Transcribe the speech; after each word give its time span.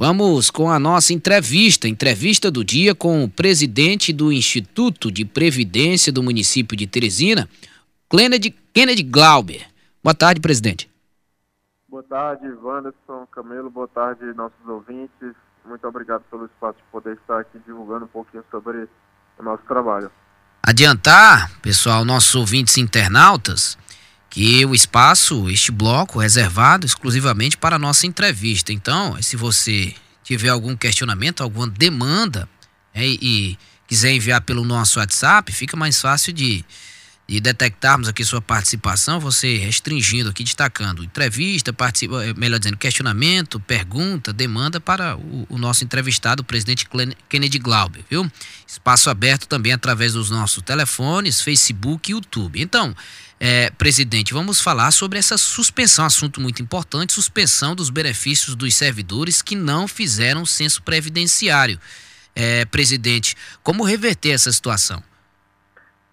Vamos 0.00 0.48
com 0.48 0.70
a 0.70 0.78
nossa 0.78 1.12
entrevista, 1.12 1.88
entrevista 1.88 2.52
do 2.52 2.62
dia 2.62 2.94
com 2.94 3.24
o 3.24 3.28
presidente 3.28 4.12
do 4.12 4.32
Instituto 4.32 5.10
de 5.10 5.24
Previdência 5.24 6.12
do 6.12 6.22
município 6.22 6.76
de 6.76 6.86
Teresina, 6.86 7.48
Kennedy, 8.08 8.52
Kennedy 8.72 9.02
Glauber. 9.02 9.66
Boa 10.00 10.14
tarde, 10.14 10.40
presidente. 10.40 10.88
Boa 11.88 12.04
tarde, 12.04 12.46
Wanderson, 12.62 13.26
Camelo, 13.32 13.68
boa 13.70 13.88
tarde, 13.88 14.24
nossos 14.36 14.64
ouvintes. 14.68 15.34
Muito 15.66 15.84
obrigado 15.88 16.22
pelo 16.30 16.44
espaço 16.44 16.78
de 16.78 16.84
poder 16.92 17.16
estar 17.16 17.40
aqui 17.40 17.58
divulgando 17.66 18.04
um 18.04 18.08
pouquinho 18.08 18.44
sobre 18.52 18.88
o 19.36 19.42
nosso 19.42 19.64
trabalho. 19.64 20.12
Adiantar, 20.62 21.50
pessoal, 21.60 22.04
nossos 22.04 22.36
ouvintes 22.36 22.78
internautas, 22.78 23.76
que 24.30 24.64
o 24.66 24.74
espaço, 24.74 25.48
este 25.48 25.72
bloco, 25.72 26.20
é 26.20 26.24
reservado 26.24 26.86
exclusivamente 26.86 27.56
para 27.56 27.76
a 27.76 27.78
nossa 27.78 28.06
entrevista. 28.06 28.72
Então, 28.72 29.20
se 29.22 29.36
você 29.36 29.94
tiver 30.22 30.50
algum 30.50 30.76
questionamento, 30.76 31.42
alguma 31.42 31.66
demanda 31.66 32.48
é, 32.94 33.06
e 33.06 33.58
quiser 33.86 34.12
enviar 34.12 34.42
pelo 34.42 34.64
nosso 34.64 34.98
WhatsApp, 34.98 35.50
fica 35.52 35.76
mais 35.76 36.00
fácil 36.00 36.32
de, 36.32 36.64
de 37.28 37.40
detectarmos 37.40 38.08
aqui 38.08 38.24
sua 38.24 38.40
participação, 38.40 39.20
você 39.20 39.58
restringindo 39.58 40.30
aqui, 40.30 40.42
destacando 40.42 41.04
entrevista, 41.04 41.74
participa, 41.74 42.24
é, 42.24 42.32
melhor 42.32 42.58
dizendo, 42.58 42.78
questionamento, 42.78 43.60
pergunta, 43.60 44.32
demanda 44.32 44.80
para 44.80 45.14
o, 45.14 45.46
o 45.50 45.58
nosso 45.58 45.84
entrevistado, 45.84 46.40
o 46.40 46.44
presidente 46.44 46.88
Kennedy 47.28 47.58
Glauber, 47.58 48.02
viu? 48.08 48.30
Espaço 48.66 49.10
aberto 49.10 49.46
também 49.46 49.74
através 49.74 50.14
dos 50.14 50.30
nossos 50.30 50.62
telefones, 50.62 51.42
Facebook 51.42 52.10
e 52.10 52.14
YouTube. 52.14 52.62
Então, 52.62 52.96
é, 53.38 53.68
presidente, 53.70 54.32
vamos 54.32 54.58
falar 54.62 54.90
sobre 54.90 55.18
essa 55.18 55.36
suspensão, 55.36 56.06
assunto 56.06 56.40
muito 56.40 56.62
importante, 56.62 57.12
suspensão 57.12 57.74
dos 57.74 57.90
benefícios 57.90 58.54
dos 58.54 58.74
servidores 58.74 59.42
que 59.42 59.54
não 59.54 59.86
fizeram 59.86 60.46
censo 60.46 60.80
previdenciário. 60.80 61.78
É, 62.34 62.64
presidente, 62.64 63.36
como 63.62 63.84
reverter 63.84 64.30
essa 64.30 64.50
situação? 64.50 65.02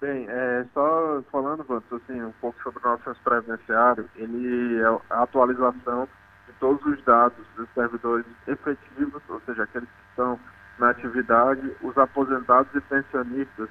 Bem, 0.05 0.27
é, 0.29 0.63
só 0.71 1.23
falando, 1.31 1.63
Vantos, 1.63 1.99
assim, 2.03 2.21
um 2.21 2.31
pouco 2.33 2.61
sobre 2.61 2.79
o 2.79 2.87
nosso 2.87 3.19
previdenciário, 3.23 4.07
ele 4.15 4.79
é 4.79 4.85
a 5.09 5.23
atualização 5.23 6.07
de 6.45 6.53
todos 6.59 6.85
os 6.85 7.03
dados 7.03 7.43
dos 7.55 7.67
servidores 7.73 8.23
efetivos, 8.45 9.23
ou 9.27 9.41
seja, 9.47 9.63
aqueles 9.63 9.89
que 9.89 10.09
estão 10.11 10.39
na 10.77 10.91
atividade, 10.91 11.75
os 11.81 11.97
aposentados 11.97 12.71
e 12.75 12.81
pensionistas 12.81 13.67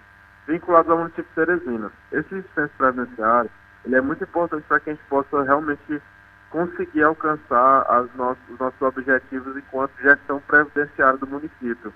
vinculados 0.49 0.91
ao 0.91 0.99
município 0.99 1.25
de 1.25 1.35
Teresina. 1.37 1.93
Esse 2.11 2.43
censo 2.53 2.73
previdenciário 2.79 3.51
ele 3.85 3.95
é 3.95 4.01
muito 4.01 4.25
importante 4.25 4.65
para 4.67 4.81
que 4.81 4.91
a 4.91 4.95
gente 4.95 5.07
possa 5.07 5.41
realmente 5.45 6.03
conseguir 6.51 7.05
alcançar 7.05 7.83
as 7.89 8.13
nossos, 8.17 8.43
os 8.51 8.59
nossos 8.59 8.83
objetivos 8.83 9.57
enquanto 9.57 9.93
gestão 10.03 10.41
previdenciária 10.41 11.17
do 11.17 11.29
município. 11.29 11.95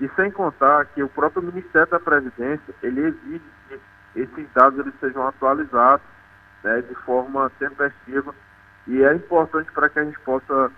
E 0.00 0.08
sem 0.10 0.30
contar 0.30 0.84
que 0.86 1.02
o 1.02 1.08
próprio 1.08 1.42
Ministério 1.42 1.90
da 1.90 1.98
Previdência, 1.98 2.74
ele 2.82 3.00
exige 3.00 3.42
que 3.68 3.80
esses 4.14 4.52
dados 4.52 4.78
eles 4.78 4.94
sejam 5.00 5.26
atualizados 5.26 6.04
né, 6.62 6.82
de 6.82 6.94
forma 6.96 7.50
tempestiva 7.58 8.34
e 8.86 9.02
é 9.02 9.14
importante 9.14 9.70
para 9.72 9.88
que 9.88 9.98
a 9.98 10.04
gente 10.04 10.18
possa 10.20 10.70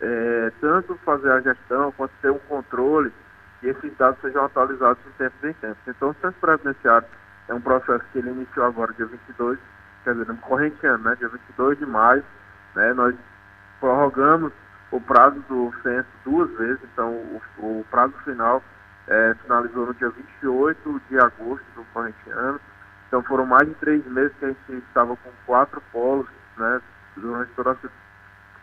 é, 0.00 0.52
tanto 0.60 0.94
fazer 1.04 1.30
a 1.30 1.40
gestão 1.40 1.92
quanto 1.92 2.12
ter 2.22 2.30
um 2.30 2.38
controle 2.40 3.12
que 3.60 3.68
esses 3.68 3.96
dados 3.96 4.20
sejam 4.20 4.44
atualizados 4.44 5.02
de 5.04 5.10
tempos 5.12 5.44
em 5.44 5.52
tempos. 5.54 5.82
Então, 5.86 6.10
o 6.10 6.14
censo 6.14 6.36
previdenciário 6.40 7.06
é 7.48 7.54
um 7.54 7.60
processo 7.60 8.04
que 8.12 8.18
ele 8.18 8.30
iniciou 8.30 8.66
agora, 8.66 8.92
dia 8.94 9.06
22, 9.06 9.58
quer 10.04 10.12
dizer, 10.12 10.26
no 10.26 10.36
corrente 10.38 10.86
ano, 10.86 11.04
né, 11.04 11.16
dia 11.16 11.28
22 11.28 11.78
de 11.78 11.86
maio, 11.86 12.24
né, 12.74 12.94
nós 12.94 13.14
prorrogamos 13.80 14.52
o 14.90 15.00
prazo 15.00 15.40
do 15.48 15.72
censo 15.82 16.08
duas 16.24 16.50
vezes, 16.58 16.80
então 16.92 17.12
o, 17.12 17.80
o 17.80 17.86
prazo 17.90 18.14
final 18.24 18.62
é, 19.06 19.34
finalizou 19.42 19.86
no 19.86 19.94
dia 19.94 20.10
28 20.10 21.02
de 21.08 21.18
agosto 21.18 21.64
do 21.76 21.84
corrente 21.92 22.30
ano, 22.30 22.60
então 23.06 23.22
foram 23.22 23.46
mais 23.46 23.68
de 23.68 23.74
três 23.76 24.04
meses 24.06 24.32
que 24.38 24.44
a 24.44 24.48
gente 24.48 24.72
estava 24.88 25.16
com 25.16 25.30
quatro 25.46 25.80
polos, 25.92 26.26
né, 26.56 26.80
durante 27.16 27.52
toda 27.52 27.72
a, 27.72 27.76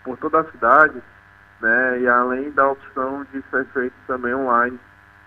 por 0.04 0.18
toda 0.18 0.42
a 0.42 0.52
cidade, 0.52 1.02
né, 1.62 2.00
e 2.02 2.08
além 2.08 2.52
da 2.52 2.70
opção 2.70 3.26
de 3.32 3.42
ser 3.50 3.66
feito 3.68 3.96
também 4.06 4.34
online 4.34 4.80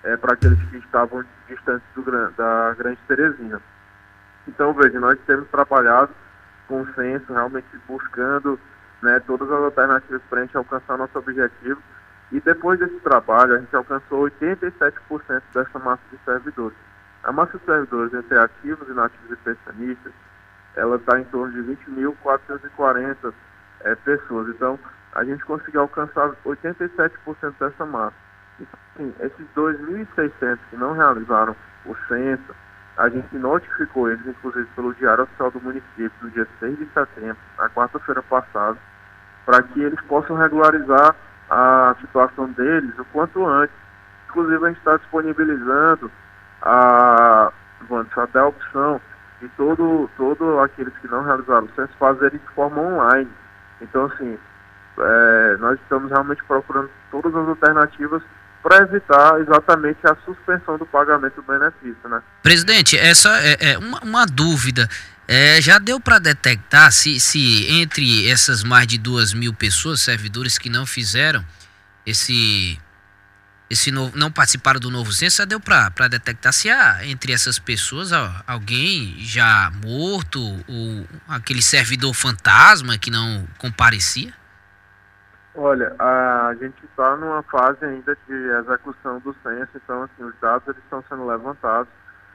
é, 0.02 0.16
para 0.16 0.34
aqueles 0.34 0.62
que 0.70 0.78
estavam 0.78 1.25
distantes 1.48 1.86
do, 1.94 2.30
da 2.32 2.75
Grande 2.75 2.98
Teresina. 3.06 3.60
Então, 4.48 4.72
veja, 4.72 4.98
nós 4.98 5.19
temos 5.26 5.48
trabalhado 5.48 6.10
com 6.66 6.82
o 6.82 6.94
censo, 6.94 7.32
realmente 7.32 7.66
buscando 7.86 8.58
né, 9.03 9.21
todas 9.27 9.50
as 9.50 9.62
alternativas 9.62 10.22
para 10.28 10.41
a 10.41 10.43
gente 10.44 10.56
alcançar 10.56 10.99
nosso 10.99 11.19
objetivo. 11.19 11.81
E 12.33 12.41
depois 12.41 12.78
desse 12.78 12.99
trabalho, 13.00 13.55
a 13.55 13.59
gente 13.59 13.75
alcançou 13.75 14.31
87% 14.31 15.43
dessa 15.53 15.78
massa 15.78 16.03
de 16.11 16.19
servidores. 16.25 16.77
A 17.25 17.33
massa 17.33 17.59
de 17.59 17.65
servidores 17.65 18.15
entre 18.15 18.38
ativos, 18.38 18.88
inativos 18.88 19.31
e 19.31 19.37
pensionistas, 19.37 20.12
ela 20.77 20.97
está 20.97 21.19
em 21.19 21.25
torno 21.25 21.53
de 21.53 21.77
20.440 21.77 23.34
é, 23.81 23.94
pessoas. 23.97 24.49
Então, 24.49 24.78
a 25.12 25.25
gente 25.25 25.44
conseguiu 25.44 25.81
alcançar 25.81 26.31
87% 26.44 27.55
dessa 27.59 27.84
massa. 27.84 28.15
Então, 28.61 28.78
assim, 28.94 29.15
esses 29.21 29.47
2.600 29.56 30.59
que 30.71 30.77
não 30.77 30.93
realizaram 30.93 31.56
o 31.84 31.97
censo, 32.06 32.55
a 32.97 33.09
gente 33.09 33.34
notificou 33.37 34.11
eles, 34.11 34.27
inclusive 34.27 34.67
pelo 34.77 34.94
Diário 34.94 35.25
Oficial 35.25 35.50
do 35.50 35.61
município, 35.61 36.12
no 36.22 36.31
dia 36.31 36.47
6 36.61 36.78
de 36.78 36.87
setembro, 36.93 37.38
na 37.59 37.69
quarta-feira 37.71 38.22
passada, 38.22 38.78
para 39.46 39.62
que 39.62 39.80
eles 39.80 40.00
possam 40.02 40.36
regularizar 40.36 41.14
a 41.48 41.94
situação 42.00 42.50
deles 42.52 42.96
o 42.98 43.04
quanto 43.06 43.44
antes. 43.46 43.74
Inclusive, 44.28 44.64
a 44.64 44.68
gente 44.68 44.78
está 44.78 44.96
disponibilizando 44.96 46.10
a, 46.62 47.52
até 48.16 48.38
a 48.38 48.46
opção 48.46 49.00
de 49.40 49.48
todo, 49.50 50.08
todo 50.16 50.60
aqueles 50.60 50.92
que 50.98 51.08
não 51.08 51.24
realizaram 51.24 51.64
o 51.64 51.74
censo 51.74 51.92
fazerem 51.98 52.38
de 52.38 52.54
forma 52.54 52.80
online. 52.80 53.30
Então, 53.80 54.04
assim, 54.04 54.38
é, 54.98 55.56
nós 55.58 55.78
estamos 55.80 56.10
realmente 56.10 56.44
procurando 56.44 56.90
todas 57.10 57.34
as 57.34 57.48
alternativas 57.48 58.22
para 58.62 58.82
evitar 58.82 59.40
exatamente 59.40 59.98
a 60.04 60.14
suspensão 60.24 60.76
do 60.76 60.84
pagamento 60.84 61.36
do 61.36 61.42
benefício, 61.42 62.08
né? 62.08 62.22
Presidente, 62.42 62.98
essa 62.98 63.30
é, 63.40 63.72
é 63.72 63.78
uma, 63.78 63.98
uma, 64.00 64.26
dúvida. 64.26 64.86
É, 65.32 65.60
já 65.60 65.78
deu 65.78 66.00
para 66.00 66.18
detectar 66.18 66.91
se, 66.91 67.20
se 67.20 67.64
entre 67.80 68.28
essas 68.28 68.64
mais 68.64 68.84
de 68.88 68.98
duas 68.98 69.32
mil 69.32 69.54
pessoas, 69.54 70.00
servidores 70.00 70.58
que 70.58 70.68
não 70.68 70.84
fizeram 70.84 71.44
esse 72.04 72.76
esse 73.70 73.92
novo, 73.92 74.19
não 74.19 74.32
participaram 74.32 74.80
do 74.80 74.90
novo 74.90 75.12
censo, 75.12 75.36
já 75.36 75.44
deu 75.44 75.60
para 75.60 76.08
detectar 76.08 76.52
se 76.52 76.69
há 76.69 77.06
entre 77.06 77.32
essas 77.32 77.60
pessoas 77.60 78.10
alguém 78.44 79.14
já 79.20 79.70
morto 79.86 80.40
ou 80.66 81.06
aquele 81.28 81.62
servidor 81.62 82.12
fantasma 82.12 82.98
que 82.98 83.12
não 83.12 83.46
comparecia? 83.56 84.34
Olha, 85.54 85.94
a 86.00 86.52
gente 86.58 86.84
está 86.84 87.16
numa 87.16 87.44
fase 87.44 87.84
ainda 87.84 88.19
de 88.26 88.34
execução 88.34 89.20
do 89.20 89.32
censo, 89.44 89.70
então 89.76 90.02
assim, 90.02 90.24
os 90.24 90.34
dados 90.40 90.66
eles 90.66 90.82
estão 90.82 91.04
sendo 91.08 91.24
levantados. 91.24 91.92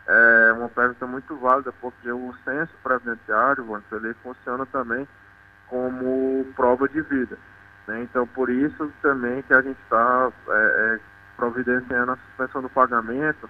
É 0.07 0.53
uma 0.53 0.69
pergunta 0.69 1.07
muito 1.07 1.35
válida, 1.38 1.73
porque 1.81 2.11
o 2.11 2.33
censo 2.43 2.71
previdenciário, 2.83 3.83
ele 3.91 4.13
funciona 4.21 4.66
também 4.67 5.07
como 5.67 6.45
prova 6.55 6.88
de 6.88 7.01
vida. 7.01 7.38
Né? 7.88 8.03
Então, 8.03 8.27
por 8.27 8.49
isso 8.49 8.91
também 9.01 9.41
que 9.43 9.53
a 9.53 9.61
gente 9.61 9.79
está 9.81 10.31
é, 10.47 10.51
é, 10.51 10.99
providenciando 11.35 12.11
a 12.11 12.17
suspensão 12.17 12.61
do 12.61 12.69
pagamento 12.69 13.49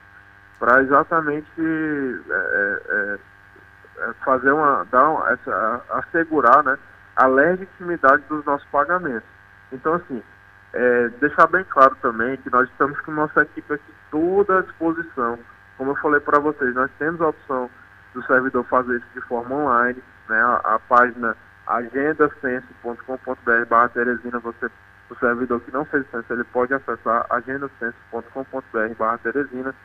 para 0.60 0.82
exatamente 0.82 1.52
é, 1.60 2.82
é, 2.90 3.20
é, 4.00 4.14
fazer 4.24 4.52
uma, 4.52 4.86
dar 4.92 5.10
uma, 5.10 5.30
essa, 5.32 5.82
assegurar 5.90 6.64
né, 6.64 6.78
a 7.16 7.28
legitimidade 7.28 8.24
dos 8.30 8.46
nossos 8.46 8.68
pagamentos. 8.70 9.28
Então, 9.72 9.96
assim, 9.96 10.24
é, 10.74 11.10
deixar 11.20 11.48
bem 11.48 11.64
claro 11.66 11.96
também 12.02 12.38
que 12.38 12.50
nós 12.50 12.70
estamos 12.70 13.00
com 13.02 13.12
nossa 13.12 13.42
equipe 13.42 13.74
aqui 13.74 13.94
toda 14.12 14.60
à 14.60 14.62
disposição. 14.62 15.38
Como 15.78 15.92
eu 15.92 15.96
falei 15.98 16.20
para 16.20 16.40
vocês, 16.40 16.74
nós 16.74 16.90
temos 16.98 17.22
a 17.22 17.30
opção 17.30 17.70
do 18.14 18.24
servidor 18.24 18.64
fazer 18.66 18.98
isso 18.98 19.08
de 19.14 19.22
forma 19.22 19.56
online, 19.56 20.02
né? 20.30 20.42
A, 20.42 20.76
a 20.76 20.80
página 20.80 21.36
agendacenso.com.br 21.68 23.66
barra 23.70 23.90
Teresina, 23.90 24.40
você, 24.40 24.70
o 25.10 25.16
servidor 25.16 25.60
que 25.62 25.72
não 25.72 25.86
fez 25.86 26.10
censo, 26.12 26.32
ele 26.32 26.44
pode 26.46 26.74
acessar 26.74 27.26
agendacenso.com.br 27.30 28.96
barra 28.98 29.18
Teresina 29.18 29.76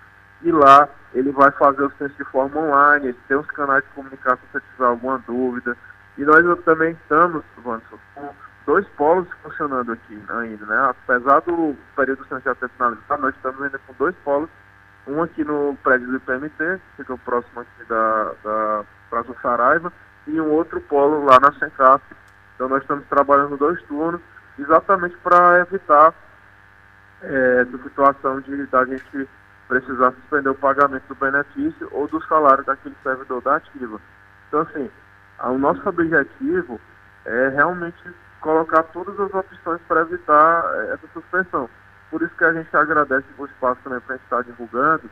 e 0.42 0.50
lá 0.52 0.88
ele 1.12 1.32
vai 1.32 1.50
fazer 1.52 1.82
o 1.82 1.92
censo 1.98 2.14
de 2.16 2.24
forma 2.24 2.60
online, 2.60 3.12
tem 3.28 3.36
os 3.36 3.46
canais 3.48 3.84
de 3.84 3.90
comunicação 3.90 4.38
se 4.52 4.60
tiver 4.72 4.86
alguma 4.86 5.18
dúvida. 5.26 5.76
E 6.16 6.24
nós 6.24 6.42
também 6.64 6.92
estamos, 6.92 7.44
Vanson, 7.58 7.98
com 8.14 8.34
dois 8.66 8.86
polos 8.90 9.28
funcionando 9.42 9.92
aqui 9.92 10.22
ainda, 10.28 10.66
né? 10.66 10.90
Apesar 10.90 11.40
do 11.40 11.76
período 11.96 12.22
essencial 12.24 12.54
ter 12.56 12.68
finalizado, 12.70 13.22
nós 13.22 13.34
estamos 13.34 13.62
ainda 13.62 13.78
com 13.86 13.94
dois 13.94 14.14
polos, 14.24 14.48
um 15.06 15.22
aqui 15.22 15.44
no 15.44 15.76
prédio 15.82 16.06
do 16.08 16.16
IPMT, 16.16 16.56
que 16.56 16.96
fica 16.96 17.14
próximo 17.18 17.60
aqui 17.60 17.84
da, 17.88 18.32
da 18.44 18.84
Praça 19.08 19.34
Saraiva, 19.42 19.92
e 20.26 20.40
um 20.40 20.50
outro 20.50 20.80
polo 20.82 21.24
lá 21.24 21.38
na 21.40 21.52
Sencap. 21.52 22.02
Então 22.54 22.68
nós 22.68 22.82
estamos 22.82 23.04
trabalhando 23.08 23.56
dois 23.56 23.82
turnos, 23.84 24.20
exatamente 24.58 25.16
para 25.18 25.60
evitar 25.60 26.14
é, 27.22 27.64
situação 27.82 28.40
de 28.40 28.66
da 28.66 28.84
gente 28.84 29.28
precisar 29.68 30.12
suspender 30.12 30.48
o 30.48 30.54
pagamento 30.54 31.06
do 31.08 31.14
benefício 31.14 31.88
ou 31.92 32.08
do 32.08 32.20
salário 32.26 32.64
daquele 32.64 32.96
servidor 33.02 33.40
da 33.42 33.56
ativa. 33.56 34.00
Então, 34.48 34.60
assim, 34.62 34.90
o 35.44 35.58
nosso 35.58 35.88
objetivo 35.88 36.80
é 37.24 37.48
realmente 37.50 38.02
colocar 38.40 38.82
todas 38.84 39.18
as 39.20 39.32
opções 39.32 39.80
para 39.86 40.00
evitar 40.00 40.64
é, 40.74 40.94
essa 40.94 41.06
suspensão. 41.12 41.68
Por 42.10 42.22
isso 42.22 42.34
que 42.36 42.44
a 42.44 42.52
gente 42.52 42.76
agradece 42.76 43.26
o 43.38 43.46
espaço 43.46 43.80
também 43.84 44.00
para 44.00 44.14
a 44.14 44.18
gente 44.18 44.24
estar 44.24 44.42
divulgando 44.42 45.08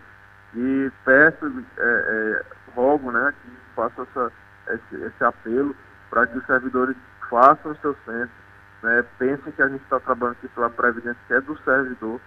e 0.55 0.91
peço, 1.05 1.65
é, 1.79 1.83
é, 1.83 2.43
rogo, 2.75 3.12
né, 3.12 3.33
que 3.43 3.50
faça 3.77 4.03
essa, 4.03 4.33
esse, 4.69 5.05
esse 5.05 5.25
apelo 5.25 5.77
para 6.11 6.27
que 6.27 6.39
os 6.39 6.47
servidores 6.47 6.97
façam 7.31 7.73
o 7.73 7.77
seu 7.77 7.97
censo, 8.05 8.33
né, 8.83 9.05
pensem 9.19 9.53
que 9.53 9.62
a 9.62 9.69
gente 9.69 9.83
está 9.83 10.00
trabalhando 10.00 10.37
aqui 10.39 10.49
pela 10.49 10.71
Previdência, 10.71 11.21
que 11.27 11.35
é 11.35 11.41
do 11.41 11.56
servidor, 11.65 12.21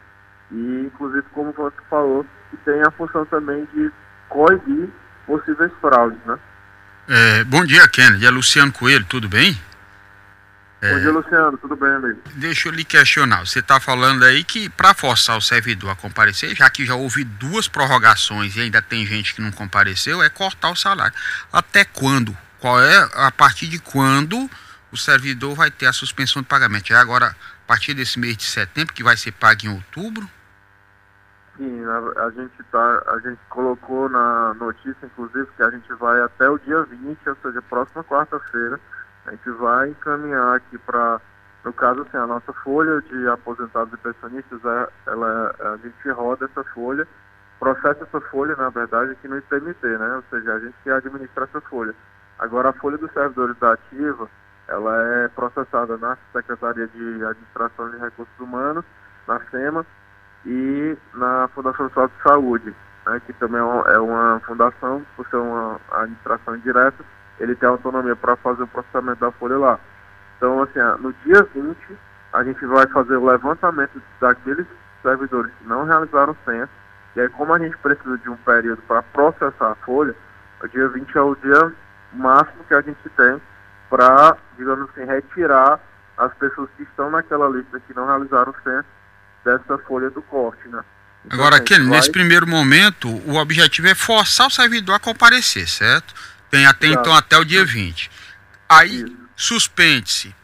e 0.52 0.86
inclusive, 0.86 1.26
como 1.34 1.52
você 1.52 1.78
falou, 1.90 2.26
que 2.50 2.58
tem 2.58 2.82
a 2.82 2.92
função 2.92 3.26
também 3.26 3.68
de 3.74 3.92
coibir 4.30 4.90
possíveis 5.26 5.72
fraudes, 5.80 6.20
né? 6.26 6.38
É, 7.08 7.44
bom 7.46 7.66
dia, 7.66 7.88
Kennedy. 7.88 8.26
É 8.26 8.30
Luciano 8.30 8.72
Coelho, 8.72 9.06
tudo 9.06 9.28
bem? 9.28 9.58
É, 10.81 10.94
bom 10.94 11.00
dia, 11.00 11.12
Luciano. 11.12 11.57
Tudo 11.60 11.75
bem, 11.75 11.92
amigo? 11.92 12.19
Deixa 12.33 12.68
eu 12.68 12.74
lhe 12.74 12.83
questionar. 12.83 13.45
Você 13.45 13.60
está 13.60 13.80
falando 13.80 14.24
aí 14.24 14.44
que 14.44 14.68
para 14.68 14.95
forçar 14.95 15.38
o 15.38 15.42
servidor 15.42 15.92
a 15.92 15.95
comparecer, 15.95 16.56
já 16.56 16.68
que 16.72 16.86
já 16.86 16.95
houve 16.95 17.24
duas 17.24 17.68
prorrogações 17.68 18.56
e 18.56 18.62
ainda 18.62 18.81
tem 18.81 19.06
gente 19.06 19.36
que 19.36 19.42
não 19.42 19.51
compareceu, 19.51 20.24
é 20.24 20.30
cortar 20.30 20.72
o 20.72 20.75
salário. 20.75 21.16
Até 21.54 21.86
quando? 21.86 22.36
Qual 22.60 22.81
é 22.81 23.10
a 23.13 23.31
partir 23.31 23.68
de 23.68 23.80
quando 23.80 24.50
o 24.92 24.98
servidor 24.98 25.56
vai 25.56 25.69
ter 25.69 25.86
a 25.86 25.94
suspensão 25.94 26.42
de 26.42 26.48
pagamento? 26.48 26.92
É 26.92 26.95
agora 26.95 27.27
a 27.27 27.68
partir 27.68 27.94
desse 27.94 28.19
mês 28.19 28.36
de 28.36 28.45
setembro 28.45 28.94
que 28.94 29.04
vai 29.04 29.16
ser 29.16 29.34
pago 29.34 29.62
em 29.66 29.69
outubro? 29.69 30.27
Sim, 31.57 31.86
a, 31.86 32.24
a, 32.25 32.31
gente 32.31 32.63
tá, 32.72 33.04
a 33.07 33.19
gente 33.19 33.39
colocou 33.50 34.10
na 34.10 34.56
notícia, 34.56 35.06
inclusive, 35.06 35.48
que 35.56 35.62
a 35.62 35.69
gente 35.69 35.94
vai 35.94 36.19
até 36.22 36.50
o 36.50 36.57
dia 36.57 36.81
20, 36.84 37.30
ou 37.30 37.38
seja, 37.44 37.62
próxima 37.62 38.04
quarta-feira, 38.04 38.80
a 39.26 39.32
gente 39.32 39.50
vai 39.52 39.90
encaminhar 39.90 40.56
aqui 40.56 40.78
para, 40.80 41.22
no 41.64 41.74
caso, 41.74 42.02
assim, 42.02 42.18
a 42.18 42.28
nossa 42.28 42.52
folha 42.54 43.02
de 43.02 43.28
aposentados 43.28 43.94
e 43.94 43.98
pensionistas, 43.98 44.60
é, 44.66 44.88
ela, 45.08 45.56
a 45.60 45.78
gente 45.78 46.10
roda 46.10 46.46
essa 46.46 46.64
folha, 46.74 47.08
processa 47.60 48.04
essa 48.04 48.22
folha, 48.22 48.56
na 48.56 48.70
verdade, 48.70 49.12
aqui 49.12 49.28
no 49.28 49.38
ITMT, 49.38 49.86
né? 49.86 50.16
Ou 50.16 50.24
seja, 50.30 50.54
a 50.54 50.60
gente 50.60 50.76
que 50.84 50.90
administra 50.90 51.44
essa 51.44 51.62
folha. 51.62 51.94
Agora, 52.40 52.70
a 52.70 52.74
folha 52.74 52.98
dos 52.98 53.12
servidores 53.12 53.56
da 53.60 53.74
ativa, 53.74 54.28
ela 54.68 55.04
é 55.24 55.28
processada 55.28 55.98
na 55.98 56.18
Secretaria 56.34 56.88
de 56.88 57.24
Administração 57.24 57.90
de 57.92 57.98
Recursos 57.98 58.40
Humanos, 58.40 58.84
na 59.28 59.40
SEMA, 59.52 59.86
e 60.46 60.98
na 61.14 61.48
Fundação 61.50 61.88
Social 61.88 62.08
de 62.08 62.24
Saúde, 62.24 62.76
né, 63.06 63.22
que 63.26 63.34
também 63.34 63.62
é, 63.62 63.94
é 63.94 64.00
uma 64.00 64.40
fundação, 64.46 65.06
por 65.16 65.28
ser 65.28 65.38
uma 65.38 65.80
administração 65.92 66.56
indireta, 66.56 67.04
ele 67.42 67.56
tem 67.56 67.68
autonomia 67.68 68.16
para 68.16 68.36
fazer 68.36 68.64
o 68.64 68.68
processamento 68.68 69.20
da 69.20 69.32
folha 69.32 69.58
lá. 69.58 69.80
Então, 70.38 70.62
assim, 70.62 70.80
no 71.02 71.14
dia 71.26 71.48
20, 71.54 71.78
a 72.34 72.44
gente 72.44 72.66
vai 72.66 72.88
fazer 72.88 73.16
o 73.16 73.26
levantamento 73.26 74.02
daqueles 74.20 74.66
servidores 75.02 75.52
que 75.58 75.68
não 75.68 75.86
realizaram 75.86 76.34
o 76.34 76.38
censo, 76.46 76.72
e 77.16 77.22
aí 77.22 77.30
como 77.30 77.54
a 77.54 77.60
gente 77.60 77.76
precisa 77.78 78.18
de 78.18 78.30
um 78.30 78.38
período 78.38 78.82
para 78.84 79.02
processar 79.02 79.72
a 79.72 79.76
folha, 79.76 80.16
o 80.64 80.68
dia 80.68 80.88
20 80.88 81.18
é 81.18 81.22
o 81.22 81.36
dia 81.36 81.74
máximo 82.14 82.64
que 82.68 82.74
a 82.74 82.82
gente 82.82 83.10
tem 83.18 83.42
para, 83.90 84.38
digamos 84.58 84.90
assim, 84.90 85.06
retirar 85.06 85.80
as 86.18 86.34
pessoas 86.36 86.70
que 86.78 86.84
estão 86.84 87.10
naquela 87.10 87.50
lista 87.50 87.80
que 87.80 87.94
não 87.94 88.06
realizaram 88.06 88.52
o 88.52 88.64
censo 88.64 88.88
dessa 89.44 89.78
folha 89.80 90.10
do 90.12 90.22
corte, 90.22 90.68
né? 90.70 90.84
Então, 91.26 91.40
Agora, 91.40 91.60
Kenny, 91.60 91.88
vai... 91.88 91.98
nesse 91.98 92.12
primeiro 92.12 92.48
momento, 92.48 93.08
o 93.10 93.36
objetivo 93.36 93.88
é 93.88 93.96
forçar 93.96 94.48
o 94.48 94.52
servidor 94.52 94.96
a 94.96 95.00
comparecer, 95.00 95.68
certo? 95.68 96.14
Tem 96.51 96.65
até 96.65 96.88
Exato. 96.88 97.01
então 97.01 97.15
até 97.15 97.38
o 97.38 97.45
dia 97.45 97.65
20. 97.65 98.12
Aí, 98.69 99.06
suspende-se. 99.36 100.36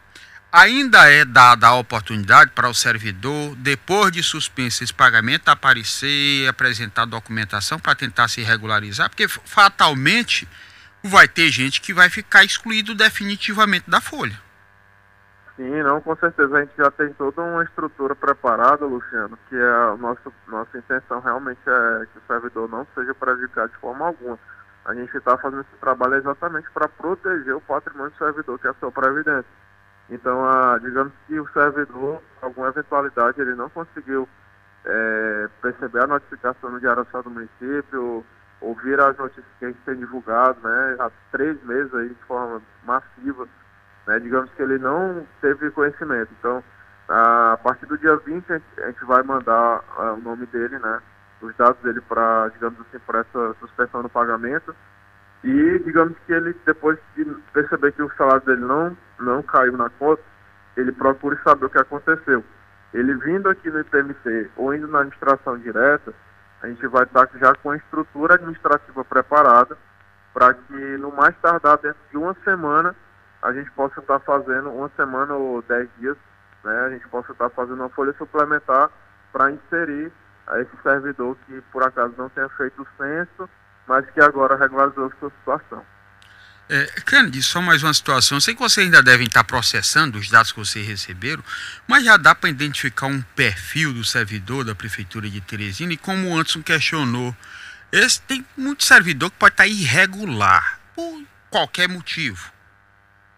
Ainda 0.50 1.10
é 1.10 1.26
dada 1.26 1.66
a 1.66 1.74
oportunidade 1.74 2.52
para 2.52 2.70
o 2.70 2.74
servidor, 2.74 3.54
depois 3.56 4.10
de 4.10 4.22
suspenso 4.22 4.82
esse 4.82 4.94
pagamento, 4.94 5.50
aparecer, 5.50 6.48
apresentar 6.48 7.04
documentação 7.04 7.78
para 7.78 7.94
tentar 7.94 8.28
se 8.28 8.40
regularizar, 8.40 9.10
porque 9.10 9.28
fatalmente 9.28 10.48
vai 11.04 11.28
ter 11.28 11.50
gente 11.50 11.82
que 11.82 11.92
vai 11.92 12.08
ficar 12.08 12.44
excluído 12.44 12.94
definitivamente 12.94 13.90
da 13.90 14.00
folha. 14.00 14.40
Sim, 15.56 15.82
não, 15.82 16.00
com 16.00 16.16
certeza. 16.16 16.56
A 16.56 16.60
gente 16.60 16.76
já 16.78 16.90
tem 16.92 17.12
toda 17.14 17.42
uma 17.42 17.64
estrutura 17.64 18.14
preparada, 18.14 18.86
Luciano, 18.86 19.38
que 19.48 19.56
é 19.56 19.68
a 19.68 19.96
nossa, 19.98 20.32
nossa 20.46 20.78
intenção 20.78 21.20
realmente 21.20 21.60
é 21.66 22.06
que 22.06 22.18
o 22.18 22.22
servidor 22.26 22.70
não 22.70 22.86
seja 22.94 23.12
prejudicado 23.14 23.72
de 23.72 23.78
forma 23.78 24.06
alguma. 24.06 24.38
A 24.88 24.94
gente 24.94 25.14
está 25.14 25.36
fazendo 25.36 25.60
esse 25.60 25.76
trabalho 25.80 26.14
exatamente 26.14 26.70
para 26.70 26.88
proteger 26.88 27.54
o 27.54 27.60
patrimônio 27.60 28.10
do 28.10 28.16
servidor, 28.16 28.58
que 28.58 28.66
é 28.66 28.70
a 28.70 28.74
sua 28.74 28.90
previdência. 28.90 29.44
Então, 30.08 30.42
a, 30.48 30.78
digamos 30.78 31.12
que 31.26 31.38
o 31.38 31.46
servidor, 31.52 32.22
alguma 32.40 32.68
eventualidade, 32.68 33.38
ele 33.38 33.54
não 33.54 33.68
conseguiu 33.68 34.26
é, 34.86 35.48
perceber 35.60 36.04
a 36.04 36.06
notificação 36.06 36.70
no 36.70 36.80
Diário 36.80 37.02
Oficial 37.02 37.22
do 37.22 37.30
Município, 37.30 38.24
ouvir 38.62 38.98
as 38.98 39.14
notícias 39.18 39.44
que 39.58 39.66
a 39.66 39.68
gente 39.68 39.80
tem 39.82 39.96
divulgado, 39.96 40.58
né, 40.66 40.96
há 41.00 41.10
três 41.32 41.62
meses 41.64 41.94
aí 41.94 42.08
de 42.08 42.24
forma 42.24 42.62
massiva, 42.84 43.46
né? 44.06 44.18
Digamos 44.20 44.50
que 44.52 44.62
ele 44.62 44.78
não 44.78 45.26
teve 45.42 45.70
conhecimento. 45.70 46.32
Então, 46.38 46.64
a 47.08 47.58
partir 47.62 47.84
do 47.84 47.98
dia 47.98 48.16
20, 48.16 48.50
a 48.52 48.86
gente 48.86 49.04
vai 49.04 49.22
mandar 49.22 49.84
uh, 49.98 50.14
o 50.14 50.20
nome 50.22 50.46
dele, 50.46 50.78
né? 50.78 51.02
Os 51.40 51.54
dados 51.56 51.80
dele 51.82 52.00
para, 52.00 52.48
digamos 52.48 52.80
assim, 52.80 52.98
para 53.06 53.20
essa 53.20 53.54
suspensão 53.60 54.02
do 54.02 54.08
pagamento. 54.08 54.74
E, 55.44 55.78
digamos 55.84 56.16
que 56.26 56.32
ele, 56.32 56.54
depois 56.66 56.98
de 57.14 57.24
perceber 57.52 57.92
que 57.92 58.02
o 58.02 58.12
salário 58.16 58.44
dele 58.44 58.62
não, 58.62 58.96
não 59.20 59.42
caiu 59.42 59.76
na 59.76 59.88
conta, 59.90 60.22
ele 60.76 60.90
procure 60.92 61.38
saber 61.44 61.66
o 61.66 61.70
que 61.70 61.78
aconteceu. 61.78 62.44
Ele 62.92 63.14
vindo 63.14 63.48
aqui 63.48 63.70
no 63.70 63.80
IPMC 63.80 64.50
ou 64.56 64.74
indo 64.74 64.88
na 64.88 65.00
administração 65.00 65.58
direta, 65.58 66.12
a 66.62 66.66
gente 66.66 66.84
vai 66.88 67.04
estar 67.04 67.28
já 67.38 67.54
com 67.54 67.70
a 67.70 67.76
estrutura 67.76 68.34
administrativa 68.34 69.04
preparada 69.04 69.76
para 70.32 70.54
que, 70.54 70.96
no 70.98 71.12
mais 71.12 71.36
tardar 71.40 71.78
dentro 71.78 72.00
de 72.10 72.16
uma 72.16 72.34
semana, 72.44 72.94
a 73.42 73.52
gente 73.52 73.70
possa 73.72 74.00
estar 74.00 74.18
fazendo 74.20 74.70
uma 74.70 74.90
semana 74.96 75.34
ou 75.34 75.62
dez 75.62 75.88
dias, 75.98 76.16
né, 76.64 76.80
a 76.86 76.90
gente 76.90 77.06
possa 77.08 77.32
estar 77.32 77.48
fazendo 77.50 77.80
uma 77.80 77.88
folha 77.90 78.12
suplementar 78.18 78.90
para 79.32 79.50
inserir 79.50 80.12
a 80.50 80.60
esse 80.60 80.70
servidor 80.82 81.36
que 81.46 81.60
por 81.72 81.82
acaso 81.82 82.14
não 82.16 82.28
tenha 82.30 82.48
feito 82.50 82.82
o 82.82 82.86
censo, 82.96 83.48
mas 83.86 84.08
que 84.10 84.20
agora 84.20 84.56
regularizou 84.56 85.06
a 85.06 85.18
sua 85.18 85.30
situação. 85.30 85.84
É, 86.70 86.84
Kennedy, 87.06 87.42
só 87.42 87.62
mais 87.62 87.82
uma 87.82 87.94
situação. 87.94 88.38
Sei 88.40 88.54
que 88.54 88.60
vocês 88.60 88.84
ainda 88.84 89.02
devem 89.02 89.26
estar 89.26 89.42
processando 89.44 90.18
os 90.18 90.28
dados 90.28 90.52
que 90.52 90.58
vocês 90.58 90.86
receberam, 90.86 91.42
mas 91.86 92.04
já 92.04 92.18
dá 92.18 92.34
para 92.34 92.50
identificar 92.50 93.06
um 93.06 93.22
perfil 93.34 93.92
do 93.94 94.04
servidor 94.04 94.64
da 94.64 94.74
Prefeitura 94.74 95.30
de 95.30 95.40
Teresina 95.40 95.94
e 95.94 95.96
como 95.96 96.28
o 96.28 96.34
Anderson 96.34 96.62
questionou, 96.62 97.34
esse 97.90 98.20
tem 98.20 98.44
muito 98.54 98.84
servidor 98.84 99.30
que 99.30 99.38
pode 99.38 99.54
estar 99.54 99.66
irregular, 99.66 100.78
por 100.94 101.22
qualquer 101.48 101.88
motivo 101.88 102.52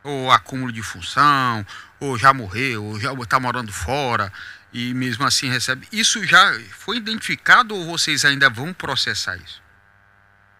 ou 0.02 0.30
acúmulo 0.30 0.72
de 0.72 0.82
função, 0.82 1.64
ou 1.98 2.16
já 2.18 2.32
morreu, 2.32 2.84
ou 2.84 2.98
já 2.98 3.12
está 3.12 3.38
morando 3.38 3.72
fora 3.72 4.32
e 4.72 4.94
mesmo 4.94 5.24
assim 5.26 5.48
recebe. 5.48 5.86
Isso 5.92 6.24
já 6.24 6.52
foi 6.72 6.96
identificado 6.96 7.74
ou 7.74 7.84
vocês 7.84 8.24
ainda 8.24 8.48
vão 8.48 8.72
processar 8.72 9.36
isso? 9.36 9.62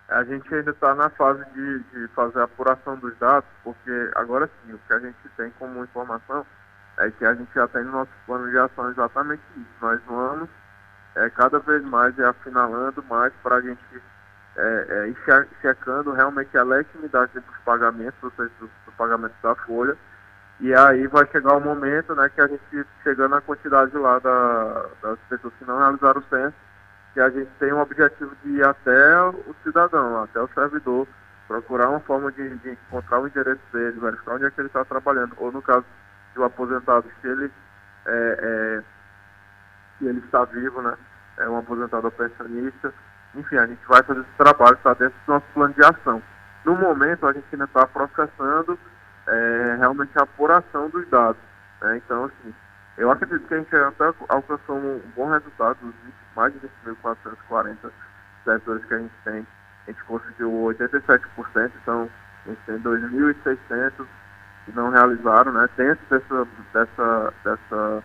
A 0.09 0.25
gente 0.25 0.53
ainda 0.53 0.73
está 0.73 0.95
na 0.95 1.09
fase 1.11 1.45
de, 1.55 1.79
de, 1.79 2.09
fazer 2.15 2.41
a 2.41 2.45
apuração 2.45 2.97
dos 2.97 3.17
dados, 3.19 3.49
porque 3.63 4.11
agora 4.17 4.51
sim, 4.67 4.73
o 4.73 4.79
que 4.79 4.93
a 4.93 4.99
gente 4.99 5.17
tem 5.37 5.51
como 5.59 5.85
informação 5.85 6.45
é 6.99 7.11
que 7.13 7.25
a 7.25 7.35
gente 7.35 7.53
já 7.55 7.69
tem 7.69 7.85
no 7.85 7.93
nosso 7.93 8.11
plano 8.27 8.51
de 8.51 8.59
ação 8.59 8.91
exatamente 8.91 9.43
isso. 9.57 9.71
Nós 9.81 10.01
vamos 10.07 10.49
é, 11.15 11.31
cada 11.31 11.59
vez 11.61 11.85
mais 11.85 12.19
é 12.19 12.25
afinalando 12.25 13.03
mais 13.05 13.33
para 13.43 13.57
a 13.57 13.61
gente 13.61 14.03
é, 14.57 15.13
é, 15.13 15.47
checando 15.61 16.13
realmente 16.13 16.57
a 16.57 16.63
legitimidade 16.63 17.33
dos 17.35 17.57
pagamentos, 17.65 18.23
ou 18.23 18.31
seja, 18.33 18.51
do, 18.61 18.71
do, 18.87 18.93
pagamento 18.97 19.35
da 19.43 19.55
folha. 19.55 19.97
E 20.61 20.75
aí 20.75 21.07
vai 21.07 21.27
chegar 21.29 21.57
o 21.57 21.61
momento 21.61 22.15
né, 22.15 22.29
que 22.29 22.41
a 22.41 22.47
gente, 22.47 22.87
chegando 23.03 23.31
na 23.31 23.41
quantidade 23.41 23.97
lá 23.97 24.19
da, 24.19 24.87
das 25.03 25.19
pessoas 25.29 25.55
que 25.59 25.65
não 25.65 25.79
realizaram 25.79 26.21
o 26.21 26.25
censo, 26.25 26.55
que 27.15 27.21
a 27.21 27.31
gente 27.31 27.51
tem 27.59 27.73
o 27.73 27.81
objetivo 27.81 28.37
de 28.45 28.51
ir 28.51 28.65
até 28.65 29.23
o 29.23 29.55
cidadão, 29.65 30.23
até 30.23 30.39
o 30.41 30.49
servidor, 30.49 31.09
procurar 31.49 31.89
uma 31.89 32.01
forma 32.01 32.31
de, 32.33 32.57
de 32.59 32.73
encontrar 32.73 33.21
o 33.21 33.27
endereço 33.27 33.63
dele, 33.73 33.99
verificar 33.99 34.35
onde 34.35 34.45
é 34.45 34.51
que 34.51 34.61
ele 34.61 34.69
está 34.69 34.85
trabalhando, 34.85 35.35
ou 35.39 35.51
no 35.51 35.63
caso 35.63 35.85
um 36.37 36.45
aposentado, 36.45 37.07
se 37.21 37.27
ele, 37.27 37.51
é, 38.07 38.39
é, 38.41 38.83
se 39.99 40.07
ele 40.07 40.21
está 40.21 40.45
vivo, 40.45 40.81
né, 40.83 40.95
é 41.39 41.49
um 41.49 41.59
aposentado 41.59 42.05
ou 42.05 42.13
pensionista, 42.13 42.93
enfim, 43.35 43.57
a 43.57 43.67
gente 43.67 43.85
vai 43.89 44.03
fazer 44.03 44.21
esse 44.21 44.37
trabalho, 44.37 44.75
está 44.75 44.93
dentro 44.95 45.17
do 45.27 45.33
nosso 45.33 45.47
plano 45.55 45.75
de 45.75 45.85
ação. 45.85 46.23
No 46.65 46.77
momento, 46.77 47.27
a 47.27 47.33
gente 47.33 47.47
ainda 47.53 47.65
está 47.65 47.87
processando 47.87 48.79
é, 49.31 49.77
realmente 49.79 50.19
a 50.19 50.23
apuração 50.23 50.91
dos 50.91 51.09
dados. 51.09 51.41
Né? 51.81 51.97
Então, 51.99 52.25
assim, 52.25 52.55
Eu 52.99 53.11
acredito 53.11 53.47
que 53.47 53.55
a 53.55 53.59
gente 53.59 53.75
até 53.75 54.13
alcançou 54.29 54.77
um 54.77 55.01
bom 55.17 55.31
resultado, 55.31 55.79
mais 56.37 56.53
de 56.53 56.69
20.440 56.85 57.91
servidores 58.45 58.85
que 58.85 58.95
a 58.95 58.99
gente 58.99 59.15
tem. 59.25 59.47
A 59.87 59.91
gente 59.91 60.05
conseguiu 60.05 60.51
87%, 60.51 61.71
então 61.83 62.11
a 62.45 62.49
gente 62.49 62.61
tem 62.67 62.79
2.600 62.81 64.07
que 64.67 64.73
não 64.73 64.91
realizaram, 64.91 65.53
né? 65.53 65.67
Dentro 65.77 66.05
dessa, 66.11 66.47
dessa, 66.75 67.35
dessa, 67.43 68.05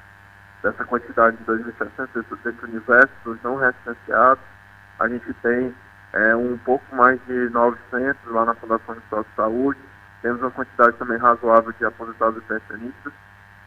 dessa 0.63 0.85
quantidade 0.85 1.35
de 1.37 1.43
2.600, 1.43 2.07
desse, 2.13 2.35
desse 2.43 2.63
universo 2.63 3.13
dos 3.25 3.41
não 3.43 3.57
recenseados, 3.57 4.43
a 4.99 5.09
gente 5.09 5.33
tem 5.41 5.75
é, 6.13 6.35
um 6.35 6.57
pouco 6.59 6.95
mais 6.95 7.19
de 7.25 7.49
900 7.49 8.31
lá 8.31 8.45
na 8.45 8.55
Fundação 8.55 8.95
de 8.95 9.35
Saúde, 9.35 9.79
temos 10.25 10.41
uma 10.41 10.49
quantidade 10.49 10.97
também 10.97 11.19
razoável 11.19 11.71
de 11.77 11.85
aposentados 11.85 12.41
e 12.41 12.47
pensionistas. 12.47 13.13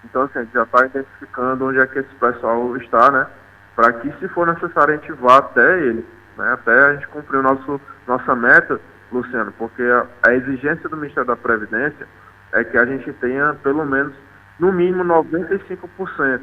Então, 0.04 0.22
assim, 0.22 0.40
a 0.40 0.42
gente 0.42 0.52
já 0.52 0.64
está 0.64 0.86
identificando 0.86 1.66
onde 1.66 1.78
é 1.78 1.86
que 1.86 2.00
esse 2.00 2.14
pessoal 2.16 2.76
está, 2.78 3.12
né? 3.12 3.28
Para 3.76 3.92
que, 3.92 4.10
se 4.18 4.26
for 4.30 4.44
necessário, 4.44 4.94
a 4.94 4.96
gente 4.96 5.12
vá 5.12 5.38
até 5.38 5.78
ele, 5.82 6.04
né? 6.36 6.52
Até 6.54 6.72
a 6.72 6.94
gente 6.94 7.06
cumprir 7.08 7.38
o 7.38 7.42
nosso, 7.44 7.80
nossa 8.08 8.34
meta, 8.34 8.80
Luciano, 9.12 9.52
porque 9.52 9.82
a, 9.84 10.04
a 10.24 10.34
exigência 10.34 10.88
do 10.88 10.96
Ministério 10.96 11.28
da 11.28 11.36
Previdência 11.36 12.08
é 12.50 12.64
que 12.64 12.76
a 12.76 12.84
gente 12.84 13.12
tenha, 13.12 13.54
pelo 13.62 13.86
menos, 13.86 14.12
no 14.58 14.72
mínimo 14.72 15.04
95% 15.04 16.40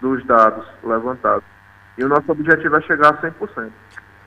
dos 0.00 0.24
dados 0.24 0.64
levantados. 0.84 1.42
E 1.96 2.04
o 2.04 2.08
nosso 2.08 2.30
objetivo 2.30 2.76
é 2.76 2.80
chegar 2.82 3.08
a 3.08 3.20
100%. 3.20 3.72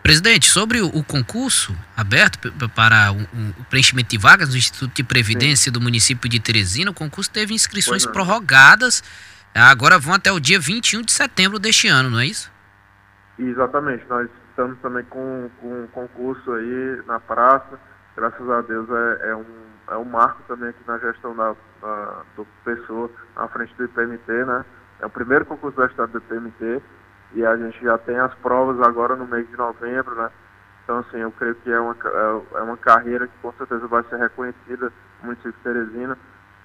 Presidente, 0.03 0.50
sobre 0.50 0.81
o, 0.81 1.03
concurso 1.03 1.75
aberto 1.96 2.51
para 2.75 3.12
o, 3.12 3.63
preenchimento 3.65 4.10
de 4.10 4.17
vagas 4.17 4.50
no 4.50 4.58
Instituto 4.58 4.96
de 4.96 5.03
Previdência 5.03 5.65
Sim. 5.65 5.72
do 5.72 5.79
município 5.79 6.27
de 6.27 6.39
Teresina, 6.39 6.89
o 6.89 6.93
concurso 6.93 7.29
teve 7.29 7.53
inscrições 7.53 8.03
prorrogadas, 8.05 9.03
agora 9.53 10.00
vão 10.00 10.15
até 10.15 10.31
o 10.31 10.39
dia 10.39 10.60
21 10.60 11.03
de 11.03 11.12
setembro 11.12 11.60
deste 11.60 11.88
ano, 11.88 12.10
não 12.10 12.20
é 12.20 12.25
isso? 12.25 12.51
Exatamente, 13.38 14.03
nós 14.10 14.27
estamos 14.50 14.77
também 14.79 15.03
com, 15.05 15.50
com 15.62 15.84
um 15.84 15.88
concurso 15.88 16.51
aí 16.53 17.03
na 17.05 17.20
praça, 17.20 17.79
graças 18.15 18.50
a 18.50 18.62
Deus 18.62 18.89
é, 18.89 19.29
é 19.29 19.36
um, 19.36 19.46
é 19.91 19.98
um 19.98 20.05
marco 20.05 20.41
também 20.48 20.70
aqui 20.70 20.81
na 20.88 20.98
gestão 20.98 21.36
da, 21.36 21.55
da, 21.79 22.24
do 22.36 22.48
pessoa 22.65 23.10
à 23.36 23.48
frente 23.48 23.74
do 23.75 23.86
IPMT, 23.86 24.46
né? 24.46 24.65
É 25.00 25.05
o 25.05 25.10
primeiro 25.10 25.46
concurso 25.46 25.77
da 25.77 25.86
estado 25.86 26.12
do 26.12 26.17
IPMT, 26.17 26.81
e 27.34 27.46
a 27.46 27.56
gente 27.56 27.82
já 27.82 27.98
tem 27.98 28.18
as 28.18 28.34
provas 28.36 28.80
agora 28.82 29.16
no 29.16 29.28
mês 29.28 29.48
de 29.48 29.58
novembro, 29.58 30.16
né? 30.16 30.30
Então, 30.84 31.00
assim, 31.00 31.18
eu 31.18 31.32
creio 31.32 31.56
que 31.56 31.72
é 31.72 31.80
uma, 31.80 31.96
é, 32.04 32.58
é 32.58 32.62
uma 32.62 32.78
carreira 32.78 33.28
que 33.28 33.38
com 33.42 33.54
certeza 33.54 33.88
vai 33.88 34.04
ser 34.10 34.18
reconhecida 34.18 34.92
no 35.22 35.26
município 35.28 35.54
de 35.54 35.58
Teresina 35.60 36.18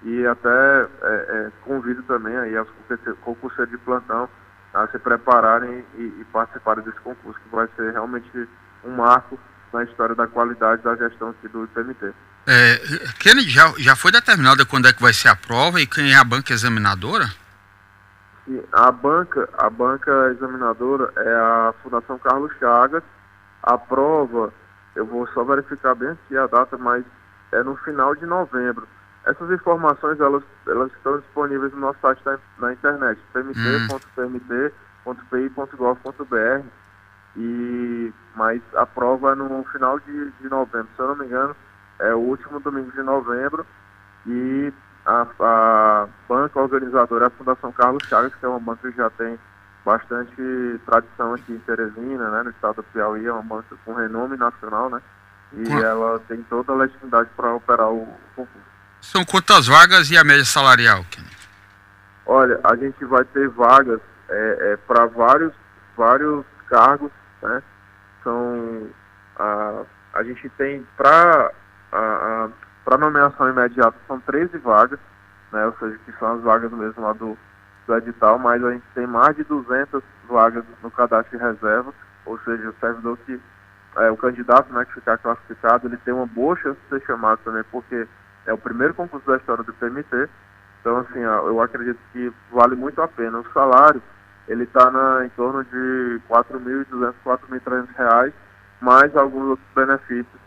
e 0.02 0.26
até 0.26 0.48
é, 0.48 0.86
é, 1.02 1.52
convido 1.64 2.02
também 2.04 2.36
aí 2.36 2.56
aos 2.56 2.68
concurseiros 3.22 3.70
de 3.70 3.78
plantão 3.78 4.28
a 4.74 4.86
se 4.88 4.98
prepararem 4.98 5.84
e, 5.94 6.02
e, 6.02 6.26
participarem 6.32 6.84
desse 6.84 7.00
concurso, 7.00 7.40
que 7.40 7.54
vai 7.54 7.66
ser 7.76 7.92
realmente 7.92 8.48
um 8.84 8.90
marco 8.90 9.38
na 9.72 9.84
história 9.84 10.14
da 10.14 10.26
qualidade 10.26 10.82
da 10.82 10.94
gestão 10.96 11.30
aqui 11.30 11.48
do 11.48 11.64
IPMT. 11.64 12.12
É, 12.46 12.78
Kennedy, 13.18 13.50
já, 13.50 13.72
já 13.78 13.96
foi 13.96 14.12
determinada 14.12 14.64
quando 14.64 14.86
é 14.86 14.92
que 14.92 15.02
vai 15.02 15.12
ser 15.12 15.28
a 15.28 15.36
prova 15.36 15.80
e 15.80 15.86
quem 15.86 16.12
é 16.12 16.16
a 16.16 16.24
banca 16.24 16.52
examinadora? 16.52 17.26
A 18.72 18.92
banca, 18.92 19.48
a 19.58 19.68
banca 19.68 20.30
examinadora 20.30 21.12
é 21.16 21.34
a 21.34 21.74
Fundação 21.82 22.18
Carlos 22.18 22.52
Chagas. 22.58 23.02
A 23.62 23.76
prova, 23.76 24.52
eu 24.94 25.04
vou 25.04 25.26
só 25.28 25.42
verificar 25.44 25.94
bem 25.94 26.10
aqui 26.10 26.36
a 26.36 26.46
data, 26.46 26.78
mas 26.78 27.04
é 27.52 27.62
no 27.62 27.76
final 27.76 28.14
de 28.14 28.26
novembro. 28.26 28.86
Essas 29.24 29.50
informações 29.50 30.20
elas, 30.20 30.44
elas 30.68 30.92
estão 30.92 31.18
disponíveis 31.18 31.72
no 31.72 31.80
nosso 31.80 31.98
site 32.00 32.22
da, 32.24 32.38
na 32.58 32.72
internet, 32.72 33.20
pmt.pmt.pi.gov.br. 33.32 34.66
E 37.36 38.12
mas 38.36 38.62
a 38.74 38.86
prova 38.86 39.32
é 39.32 39.34
no 39.34 39.64
final 39.64 39.98
de, 40.00 40.30
de 40.30 40.48
novembro, 40.48 40.88
se 40.94 41.02
eu 41.02 41.08
não 41.08 41.16
me 41.16 41.26
engano, 41.26 41.56
é 41.98 42.14
o 42.14 42.18
último 42.18 42.60
domingo 42.60 42.92
de 42.92 43.02
novembro. 43.02 43.66
E 44.26 44.72
a, 45.06 45.26
a 45.40 46.08
banca 46.28 46.60
organizadora 46.60 47.26
é 47.26 47.28
a 47.28 47.30
Fundação 47.30 47.70
Carlos 47.72 48.02
Chagas, 48.08 48.34
que 48.34 48.44
é 48.44 48.48
uma 48.48 48.58
banca 48.58 48.90
que 48.90 48.96
já 48.96 49.08
tem 49.10 49.38
bastante 49.84 50.80
tradição 50.84 51.34
aqui 51.34 51.52
em 51.52 51.58
Teresina, 51.60 52.28
né, 52.28 52.42
no 52.42 52.50
estado 52.50 52.76
do 52.76 52.82
Piauí, 52.82 53.24
é 53.24 53.32
uma 53.32 53.42
banca 53.42 53.76
com 53.84 53.94
renome 53.94 54.36
nacional, 54.36 54.90
né, 54.90 55.00
e 55.52 55.70
ela 55.70 56.18
tem 56.26 56.42
toda 56.50 56.72
a 56.72 56.76
legitimidade 56.76 57.30
para 57.36 57.54
operar 57.54 57.88
o 57.88 58.04
concurso. 58.34 58.66
São 59.00 59.24
quantas 59.24 59.68
vagas 59.68 60.10
e 60.10 60.18
a 60.18 60.24
média 60.24 60.44
salarial, 60.44 61.04
Kennedy? 61.08 61.36
Olha, 62.26 62.58
a 62.64 62.74
gente 62.74 63.04
vai 63.04 63.24
ter 63.26 63.48
vagas 63.50 64.00
é, 64.28 64.72
é, 64.72 64.76
para 64.88 65.06
vários, 65.06 65.54
vários 65.96 66.44
cargos, 66.68 67.12
né, 67.40 67.62
são, 68.24 68.88
a, 69.38 69.82
a 70.14 70.24
gente 70.24 70.48
tem 70.58 70.84
para 70.96 71.52
para 72.86 72.98
nomeação 72.98 73.50
imediata 73.50 73.96
são 74.06 74.20
13 74.20 74.58
vagas, 74.58 75.00
né, 75.52 75.66
ou 75.66 75.76
seja, 75.76 75.98
que 76.04 76.12
são 76.20 76.34
as 76.34 76.42
vagas 76.42 76.70
mesmo 76.70 77.02
lá 77.02 77.12
do, 77.12 77.36
do 77.84 77.96
edital, 77.96 78.38
mas 78.38 78.62
a 78.62 78.70
gente 78.70 78.84
tem 78.94 79.08
mais 79.08 79.34
de 79.34 79.42
200 79.42 80.00
vagas 80.28 80.64
no 80.80 80.90
cadastro 80.92 81.36
de 81.36 81.44
reserva, 81.44 81.92
ou 82.24 82.38
seja, 82.38 82.70
o 82.70 82.74
servidor 82.78 83.18
que, 83.26 83.40
é, 83.96 84.08
o 84.08 84.16
candidato 84.16 84.72
né, 84.72 84.84
que 84.84 84.94
ficar 84.94 85.18
classificado, 85.18 85.88
ele 85.88 85.96
tem 85.96 86.14
uma 86.14 86.26
boa 86.26 86.56
chance 86.58 86.78
de 86.80 86.88
ser 86.88 87.04
chamado 87.04 87.40
também, 87.44 87.64
porque 87.72 88.06
é 88.46 88.52
o 88.52 88.58
primeiro 88.58 88.94
concurso 88.94 89.26
da 89.26 89.36
história 89.36 89.64
do 89.64 89.74
PMT, 89.74 90.28
então 90.80 90.98
assim, 90.98 91.18
eu 91.18 91.60
acredito 91.60 91.98
que 92.12 92.32
vale 92.52 92.76
muito 92.76 93.02
a 93.02 93.08
pena. 93.08 93.40
O 93.40 93.52
salário, 93.52 94.00
ele 94.46 94.62
está 94.62 94.88
em 95.24 95.28
torno 95.30 95.64
de 95.64 95.74
R$ 95.74 96.22
4.200, 96.30 96.86
R$ 97.00 97.14
4.300, 97.24 98.32
mais 98.80 99.16
alguns 99.16 99.48
outros 99.48 99.68
benefícios 99.74 100.45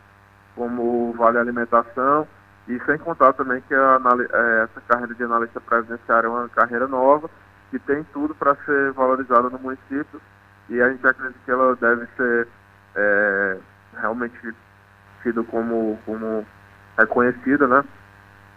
como 0.59 1.13
vale 1.13 1.37
alimentação, 1.37 2.27
e 2.67 2.77
sem 2.85 2.97
contar 2.97 3.31
também 3.31 3.63
que 3.65 3.73
a, 3.73 3.97
é, 4.33 4.63
essa 4.63 4.81
carreira 4.89 5.15
de 5.15 5.23
analista 5.23 5.61
previdenciário 5.61 6.27
é 6.27 6.29
uma 6.29 6.49
carreira 6.49 6.85
nova, 6.85 7.29
que 7.71 7.79
tem 7.79 8.05
tudo 8.11 8.35
para 8.35 8.57
ser 8.65 8.91
valorizada 8.91 9.49
no 9.49 9.57
município, 9.57 10.21
e 10.67 10.81
a 10.81 10.89
gente 10.89 11.07
acredita 11.07 11.39
que 11.45 11.49
ela 11.49 11.77
deve 11.77 12.05
ser 12.17 12.47
é, 12.93 13.57
realmente 14.01 14.35
tido 15.23 15.45
como, 15.45 15.97
como 16.05 16.45
reconhecida, 16.97 17.65
né? 17.65 17.81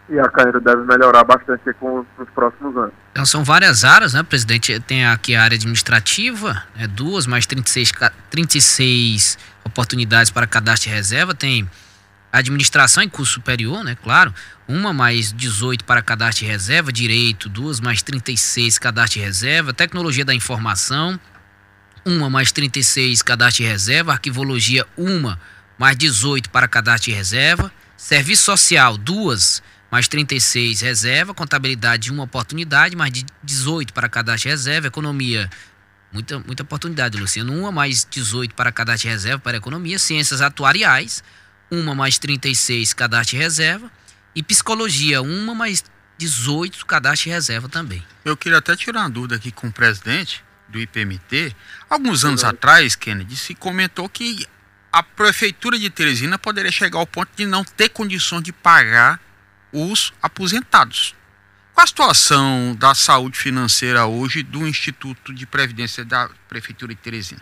E 0.09 0.19
a 0.19 0.29
carreira 0.29 0.59
deve 0.59 0.83
melhorar 0.83 1.23
bastante 1.23 1.73
com 1.75 2.05
os 2.19 2.29
próximos 2.31 2.75
anos. 2.75 2.93
Então 3.13 3.25
são 3.25 3.45
várias 3.45 3.85
áreas, 3.85 4.13
né, 4.13 4.23
presidente? 4.23 4.77
Tem 4.81 5.07
aqui 5.07 5.35
a 5.35 5.41
área 5.41 5.55
administrativa, 5.55 6.61
né, 6.75 6.85
duas 6.85 7.25
mais 7.25 7.45
36, 7.45 7.93
36 8.29 9.37
oportunidades 9.63 10.29
para 10.29 10.45
cadastro 10.45 10.89
de 10.89 10.95
reserva, 10.95 11.33
tem 11.33 11.69
administração 12.33 13.03
em 13.03 13.07
curso 13.07 13.33
superior, 13.33 13.83
né? 13.83 13.95
Claro. 14.01 14.33
Uma 14.67 14.91
mais 14.91 15.31
18 15.31 15.85
para 15.85 16.01
cadastro 16.01 16.45
de 16.45 16.51
reserva, 16.51 16.91
direito, 16.91 17.47
duas 17.47 17.79
mais 17.79 18.01
36 18.01 18.79
cadastro 18.79 19.19
de 19.19 19.25
reserva, 19.25 19.73
tecnologia 19.73 20.25
da 20.25 20.33
informação, 20.33 21.19
uma 22.03 22.29
mais 22.29 22.51
36 22.51 23.21
cadastro 23.21 23.63
de 23.63 23.69
reserva, 23.69 24.13
arquivologia, 24.13 24.85
uma 24.97 25.39
mais 25.77 25.95
18 25.95 26.49
para 26.49 26.67
cadastro 26.67 27.11
de 27.11 27.17
reserva, 27.17 27.71
serviço 27.95 28.43
social, 28.43 28.97
duas 28.97 29.61
mais 29.91 30.07
36 30.07 30.81
reserva, 30.81 31.35
contabilidade, 31.35 32.11
uma 32.11 32.23
oportunidade, 32.23 32.95
mais 32.95 33.13
18 33.43 33.93
para 33.93 34.09
cadastro 34.09 34.43
de 34.43 34.49
reserva, 34.49 34.87
economia, 34.87 35.47
muita, 36.11 36.39
muita 36.39 36.63
oportunidade, 36.63 37.15
Luciano, 37.15 37.55
uma 37.55 37.71
mais 37.71 38.07
18 38.09 38.55
para 38.55 38.71
cadastro 38.71 39.07
de 39.07 39.13
reserva 39.13 39.39
para 39.39 39.57
economia, 39.57 39.99
ciências 39.99 40.41
atuariais, 40.41 41.23
uma 41.73 41.95
mais 41.95 42.17
36 42.17 42.93
cadastro 42.93 43.35
de 43.35 43.43
reserva 43.43 43.91
e 44.35 44.43
psicologia, 44.43 45.21
uma 45.21 45.55
mais 45.55 45.83
18 46.17 46.85
cadastro 46.85 47.29
de 47.29 47.29
reserva 47.31 47.67
também. 47.67 48.03
Eu 48.23 48.37
queria 48.37 48.59
até 48.59 48.75
tirar 48.75 49.01
uma 49.01 49.09
dúvida 49.09 49.35
aqui 49.35 49.51
com 49.51 49.67
o 49.67 49.71
presidente 49.71 50.43
do 50.69 50.79
IPMT. 50.79 51.55
Alguns 51.89 52.23
anos 52.23 52.43
atrás, 52.43 52.95
Kennedy, 52.95 53.35
se 53.35 53.55
comentou 53.55 54.07
que 54.07 54.45
a 54.91 55.01
prefeitura 55.01 55.77
de 55.77 55.89
Teresina 55.89 56.37
poderia 56.37 56.71
chegar 56.71 56.99
ao 56.99 57.07
ponto 57.07 57.29
de 57.35 57.45
não 57.45 57.63
ter 57.63 57.89
condições 57.89 58.43
de 58.43 58.53
pagar 58.53 59.19
os 59.71 60.13
aposentados. 60.21 61.15
Qual 61.73 61.83
a 61.83 61.87
situação 61.87 62.75
da 62.77 62.93
saúde 62.93 63.37
financeira 63.37 64.05
hoje 64.05 64.43
do 64.43 64.67
Instituto 64.67 65.33
de 65.33 65.47
Previdência 65.47 66.05
da 66.05 66.29
Prefeitura 66.47 66.93
de 66.93 67.01
Teresina? 67.01 67.41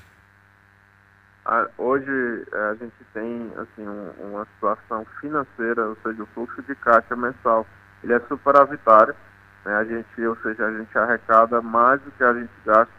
Hoje 1.77 2.45
é, 2.51 2.57
a 2.69 2.75
gente 2.75 2.93
tem 3.13 3.51
assim 3.57 3.87
um, 3.87 4.11
uma 4.31 4.45
situação 4.45 5.05
financeira, 5.19 5.87
ou 5.87 5.97
seja, 6.03 6.23
o 6.23 6.27
fluxo 6.27 6.61
de 6.63 6.75
caixa 6.75 7.15
mensal, 7.15 7.65
ele 8.03 8.13
é 8.13 8.19
superavitário, 8.21 9.15
né? 9.65 9.75
A 9.75 9.83
gente, 9.83 10.25
ou 10.25 10.35
seja, 10.37 10.65
a 10.65 10.77
gente 10.77 10.97
arrecada 10.97 11.61
mais 11.61 12.01
do 12.01 12.11
que 12.11 12.23
a 12.23 12.33
gente 12.33 12.51
gasta. 12.65 12.93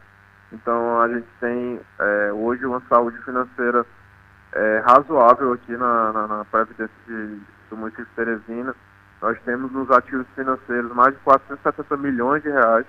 Então 0.52 1.00
a 1.00 1.08
gente 1.08 1.26
tem 1.40 1.80
é, 1.98 2.32
hoje 2.32 2.64
uma 2.66 2.82
saúde 2.88 3.16
financeira 3.22 3.86
é, 4.52 4.82
razoável 4.84 5.52
aqui 5.52 5.76
na, 5.76 6.12
na, 6.12 6.26
na 6.26 6.44
Previdência 6.44 6.94
de, 7.06 7.40
do 7.70 7.76
município 7.76 8.04
de 8.04 8.10
Teresina. 8.12 8.74
Nós 9.20 9.38
temos 9.44 9.70
nos 9.72 9.90
ativos 9.90 10.26
financeiros 10.34 10.92
mais 10.92 11.14
de 11.14 11.20
470 11.20 11.96
milhões 11.96 12.42
de 12.42 12.50
reais, 12.50 12.86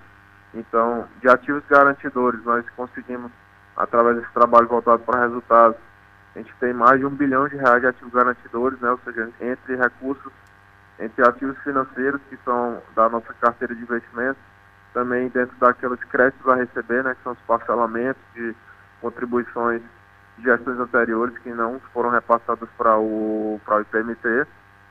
Então, 0.52 1.06
de 1.20 1.28
ativos 1.28 1.62
garantidores, 1.68 2.42
nós 2.44 2.68
conseguimos, 2.70 3.30
através 3.76 4.16
desse 4.16 4.32
trabalho 4.32 4.68
voltado 4.68 5.02
para 5.02 5.26
resultados, 5.26 5.76
a 6.34 6.38
gente 6.38 6.52
tem 6.58 6.72
mais 6.72 6.98
de 6.98 7.06
um 7.06 7.10
bilhão 7.10 7.48
de 7.48 7.56
reais 7.56 7.80
de 7.80 7.86
ativos 7.86 8.12
garantidores, 8.12 8.78
né? 8.80 8.90
ou 8.90 8.98
seja, 9.04 9.30
entre 9.40 9.76
recursos, 9.76 10.32
entre 10.98 11.26
ativos 11.26 11.56
financeiros 11.58 12.20
que 12.28 12.36
são 12.44 12.82
da 12.94 13.08
nossa 13.08 13.32
carteira 13.34 13.74
de 13.74 13.82
investimentos, 13.82 14.42
também 14.92 15.28
dentro 15.28 15.56
daqueles 15.58 16.02
créditos 16.04 16.48
a 16.48 16.56
receber, 16.56 17.04
né? 17.04 17.14
que 17.14 17.22
são 17.22 17.32
os 17.32 17.38
parcelamentos 17.46 18.22
de 18.34 18.54
contribuições 19.00 19.82
de 20.38 20.44
gestões 20.44 20.78
anteriores 20.78 21.36
que 21.38 21.50
não 21.50 21.80
foram 21.92 22.10
repassadas 22.10 22.68
para 22.76 22.98
o, 22.98 23.60
para 23.64 23.76
o 23.76 23.80
IPMT, 23.82 24.46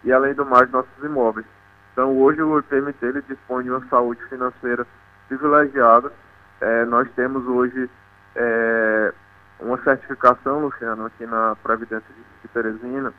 e 0.05 0.11
além 0.11 0.33
do 0.33 0.45
mais, 0.45 0.69
nossos 0.71 1.03
imóveis. 1.03 1.45
Então, 1.91 2.17
hoje 2.17 2.41
o 2.41 2.59
IPMT 2.59 3.05
ele 3.05 3.21
dispõe 3.23 3.63
de 3.63 3.69
uma 3.69 3.85
saúde 3.87 4.21
financeira 4.27 4.85
privilegiada. 5.27 6.11
É, 6.59 6.85
nós 6.85 7.07
temos 7.15 7.45
hoje 7.47 7.89
é, 8.35 9.13
uma 9.59 9.77
certificação, 9.83 10.59
Luciano, 10.59 11.05
aqui 11.05 11.25
na 11.25 11.55
Previdência 11.61 12.07
de 12.41 12.47
Teresina, 12.49 13.13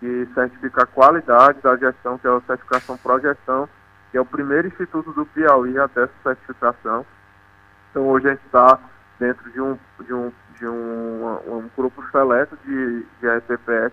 que 0.00 0.28
certifica 0.34 0.82
a 0.82 0.86
qualidade 0.86 1.60
da 1.60 1.76
gestão, 1.76 2.18
que 2.18 2.26
é 2.26 2.30
a 2.30 2.40
certificação 2.40 2.98
Progestão, 2.98 3.68
que 4.10 4.18
é 4.18 4.20
o 4.20 4.26
primeiro 4.26 4.68
instituto 4.68 5.12
do 5.12 5.24
Piauí 5.26 5.78
a 5.78 5.88
ter 5.88 6.04
essa 6.04 6.12
certificação. 6.22 7.04
Então 7.90 8.06
hoje 8.06 8.28
a 8.28 8.30
gente 8.30 8.44
está 8.44 8.78
dentro 9.18 9.50
de 9.50 9.60
um, 9.60 9.78
de 10.00 10.12
um, 10.12 10.32
de 10.58 10.66
um, 10.66 11.38
um 11.46 11.70
grupo 11.76 12.04
seleto 12.10 12.56
de, 12.64 13.06
de 13.20 13.92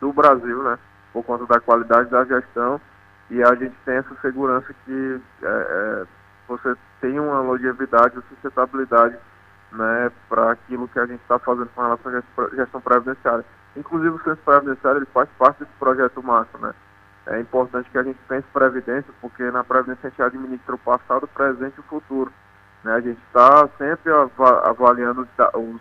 do 0.00 0.12
Brasil, 0.12 0.62
né? 0.62 0.78
Por 1.12 1.24
conta 1.24 1.46
da 1.46 1.60
qualidade 1.60 2.10
da 2.10 2.24
gestão 2.24 2.80
e 3.30 3.42
a 3.42 3.54
gente 3.54 3.74
tem 3.84 3.96
essa 3.96 4.14
segurança 4.20 4.72
que 4.84 5.20
é, 5.42 5.46
é, 5.46 6.06
você 6.46 6.74
tem 7.00 7.18
uma 7.18 7.40
longevidade, 7.40 8.14
uma 8.14 8.24
sustentabilidade 8.28 9.16
né, 9.76 10.10
para 10.28 10.52
aquilo 10.52 10.88
que 10.88 10.98
a 10.98 11.06
gente 11.06 11.20
está 11.20 11.38
fazendo 11.38 11.68
com 11.74 11.82
relação 11.82 12.12
à 12.12 12.56
gestão 12.56 12.80
previdenciária. 12.80 13.44
Inclusive 13.76 14.16
o 14.16 14.22
censo 14.22 14.40
previdenciário 14.44 14.98
ele 14.98 15.06
faz 15.06 15.28
parte 15.38 15.60
desse 15.60 15.72
projeto 15.78 16.22
macro, 16.22 16.60
né? 16.60 16.74
É 17.26 17.40
importante 17.40 17.90
que 17.90 17.98
a 17.98 18.04
gente 18.04 18.18
pense 18.28 18.46
previdência, 18.52 19.12
porque 19.20 19.50
na 19.50 19.64
previdência 19.64 20.06
a 20.06 20.10
gente 20.10 20.22
administra 20.22 20.76
o 20.76 20.78
passado, 20.78 21.24
o 21.24 21.28
presente 21.28 21.74
e 21.76 21.80
o 21.80 21.84
futuro. 21.84 22.32
Né? 22.84 22.92
A 22.92 23.00
gente 23.00 23.20
está 23.26 23.68
sempre 23.76 24.12
avaliando 24.64 25.26
os, 25.54 25.80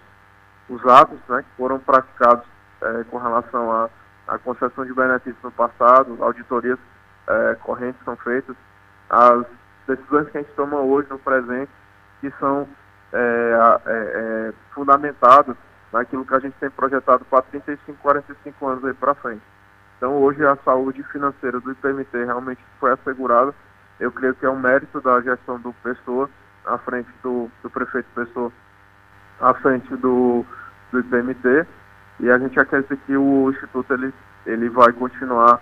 os 0.70 0.88
atos 0.88 1.20
né, 1.30 1.44
que 1.44 1.56
foram 1.56 1.78
praticados 1.78 2.44
é, 2.82 3.04
com 3.04 3.18
relação 3.18 3.72
à, 3.72 3.90
à 4.28 4.40
concessão 4.40 4.86
de 4.86 4.94
benefícios 4.94 5.44
no 5.44 5.52
passado, 5.52 6.18
auditorias 6.20 6.80
é, 7.28 7.56
correntes 7.62 8.04
são 8.04 8.16
feitas, 8.16 8.56
as 9.10 9.46
decisões 9.88 10.28
que 10.30 10.40
a 10.40 10.42
gente 10.42 10.54
toma 10.56 10.78
hoje 10.78 11.08
no 11.12 11.20
presente, 11.20 11.72
que 12.22 12.32
são 12.40 12.68
é, 13.14 13.58
é, 13.86 13.92
é, 13.94 14.54
fundamentadas 14.74 15.56
naquilo 15.92 16.26
que 16.26 16.34
a 16.34 16.40
gente 16.40 16.56
tem 16.60 16.70
projetado 16.70 17.24
para 17.26 17.42
35, 17.44 17.98
45 18.02 18.68
anos 18.68 18.86
aí 18.86 18.94
para 18.94 19.16
frente. 19.16 19.42
Então 19.98 20.14
hoje 20.18 20.46
a 20.46 20.58
saúde 20.58 21.02
financeira 21.04 21.60
do 21.60 21.72
IPMT 21.72 22.26
realmente 22.26 22.62
foi 22.80 22.92
assegurada. 22.92 23.54
Eu 24.00 24.12
creio 24.12 24.36
que 24.36 24.46
é 24.46 24.50
um 24.50 24.60
mérito 24.60 25.00
da 25.00 25.22
gestão 25.22 25.60
do 25.60 25.72
Pessoa, 25.82 26.30
à 26.66 26.78
frente 26.78 27.10
do, 27.24 27.50
do 27.64 27.70
prefeito 27.70 28.08
Pessoa, 28.14 28.52
à 29.40 29.54
frente 29.54 29.96
do, 29.96 30.46
do 30.92 31.00
IPMT. 31.00 31.66
E 32.20 32.30
a 32.30 32.38
gente 32.38 32.60
acredita 32.60 32.96
que 32.98 33.16
o 33.16 33.50
Instituto 33.52 33.94
ele, 33.94 34.14
ele 34.46 34.70
vai 34.70 34.92
continuar 34.92 35.62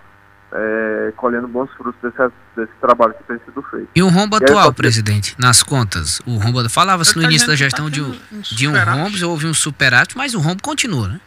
é, 0.53 1.13
colhendo 1.17 1.48
bons 1.48 1.69
frutos 1.72 2.00
desse, 2.01 2.31
desse, 2.55 2.72
trabalho 2.79 3.13
que 3.15 3.24
tem 3.24 3.39
sido 3.39 3.62
feito. 3.63 3.89
E 3.95 4.03
o 4.03 4.07
rombo 4.07 4.38
e 4.38 4.43
atual, 4.43 4.67
aí, 4.67 4.74
presidente, 4.74 5.36
nas 5.39 5.63
contas? 5.63 6.22
O 6.27 6.38
rombo 6.38 6.67
falava-se 6.69 7.15
no 7.17 7.24
início 7.24 7.48
da 7.48 7.55
gestão 7.55 7.86
tá 7.86 7.91
de, 7.91 8.01
um, 8.01 8.12
de 8.31 8.67
um 8.67 8.74
rombo, 8.74 9.27
houve 9.27 9.48
um 9.48 9.53
superávit, 9.53 10.15
mas 10.15 10.36
o 10.36 10.39
rombo 10.39 10.62
continua, 10.62 11.07
né? 11.07 11.19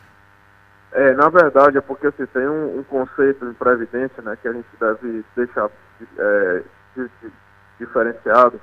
É, 0.93 1.13
na 1.15 1.29
verdade, 1.29 1.77
é 1.77 1.81
porque 1.81 2.07
assim, 2.07 2.25
tem 2.27 2.49
um, 2.49 2.79
um 2.79 2.83
conceito 2.85 3.45
em 3.45 3.53
previdência 3.53 4.23
né, 4.23 4.37
que 4.41 4.49
a 4.49 4.53
gente 4.53 4.69
deve 4.81 5.25
deixar 5.35 5.69
é, 6.19 6.63
diferenciado, 7.79 8.61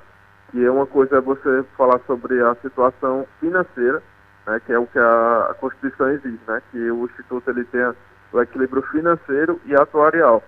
que 0.50 0.64
é 0.64 0.70
uma 0.70 0.86
coisa 0.86 1.18
é 1.18 1.20
você 1.20 1.64
falar 1.76 2.00
sobre 2.06 2.40
a 2.42 2.56
situação 2.56 3.26
financeira, 3.38 4.02
né, 4.46 4.60
que 4.64 4.72
é 4.72 4.78
o 4.78 4.86
que 4.86 4.98
a, 4.98 5.48
a 5.50 5.54
Constituição 5.54 6.10
exige, 6.10 6.40
né, 6.48 6.60
que 6.72 6.90
o 6.90 7.04
Instituto 7.04 7.50
ele 7.50 7.64
tenha 7.66 7.94
o 8.32 8.40
equilíbrio 8.40 8.82
financeiro 8.90 9.60
e 9.66 9.74
atuarial 9.76 10.42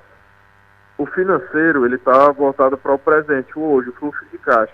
o 0.98 1.06
financeiro 1.06 1.84
ele 1.84 1.96
está 1.96 2.30
voltado 2.30 2.76
para 2.78 2.94
o 2.94 2.98
presente, 2.98 3.58
o 3.58 3.62
hoje, 3.62 3.90
o 3.90 3.92
fluxo 3.92 4.24
de 4.30 4.38
caixa. 4.38 4.72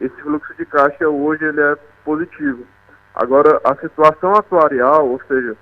Esse 0.00 0.14
fluxo 0.22 0.52
de 0.54 0.66
caixa 0.66 1.08
hoje 1.08 1.44
ele 1.44 1.60
é 1.60 1.76
positivo. 2.04 2.66
Agora, 3.14 3.60
a 3.62 3.74
situação 3.76 4.34
atuarial, 4.34 5.08
ou 5.08 5.20
seja, 5.28 5.56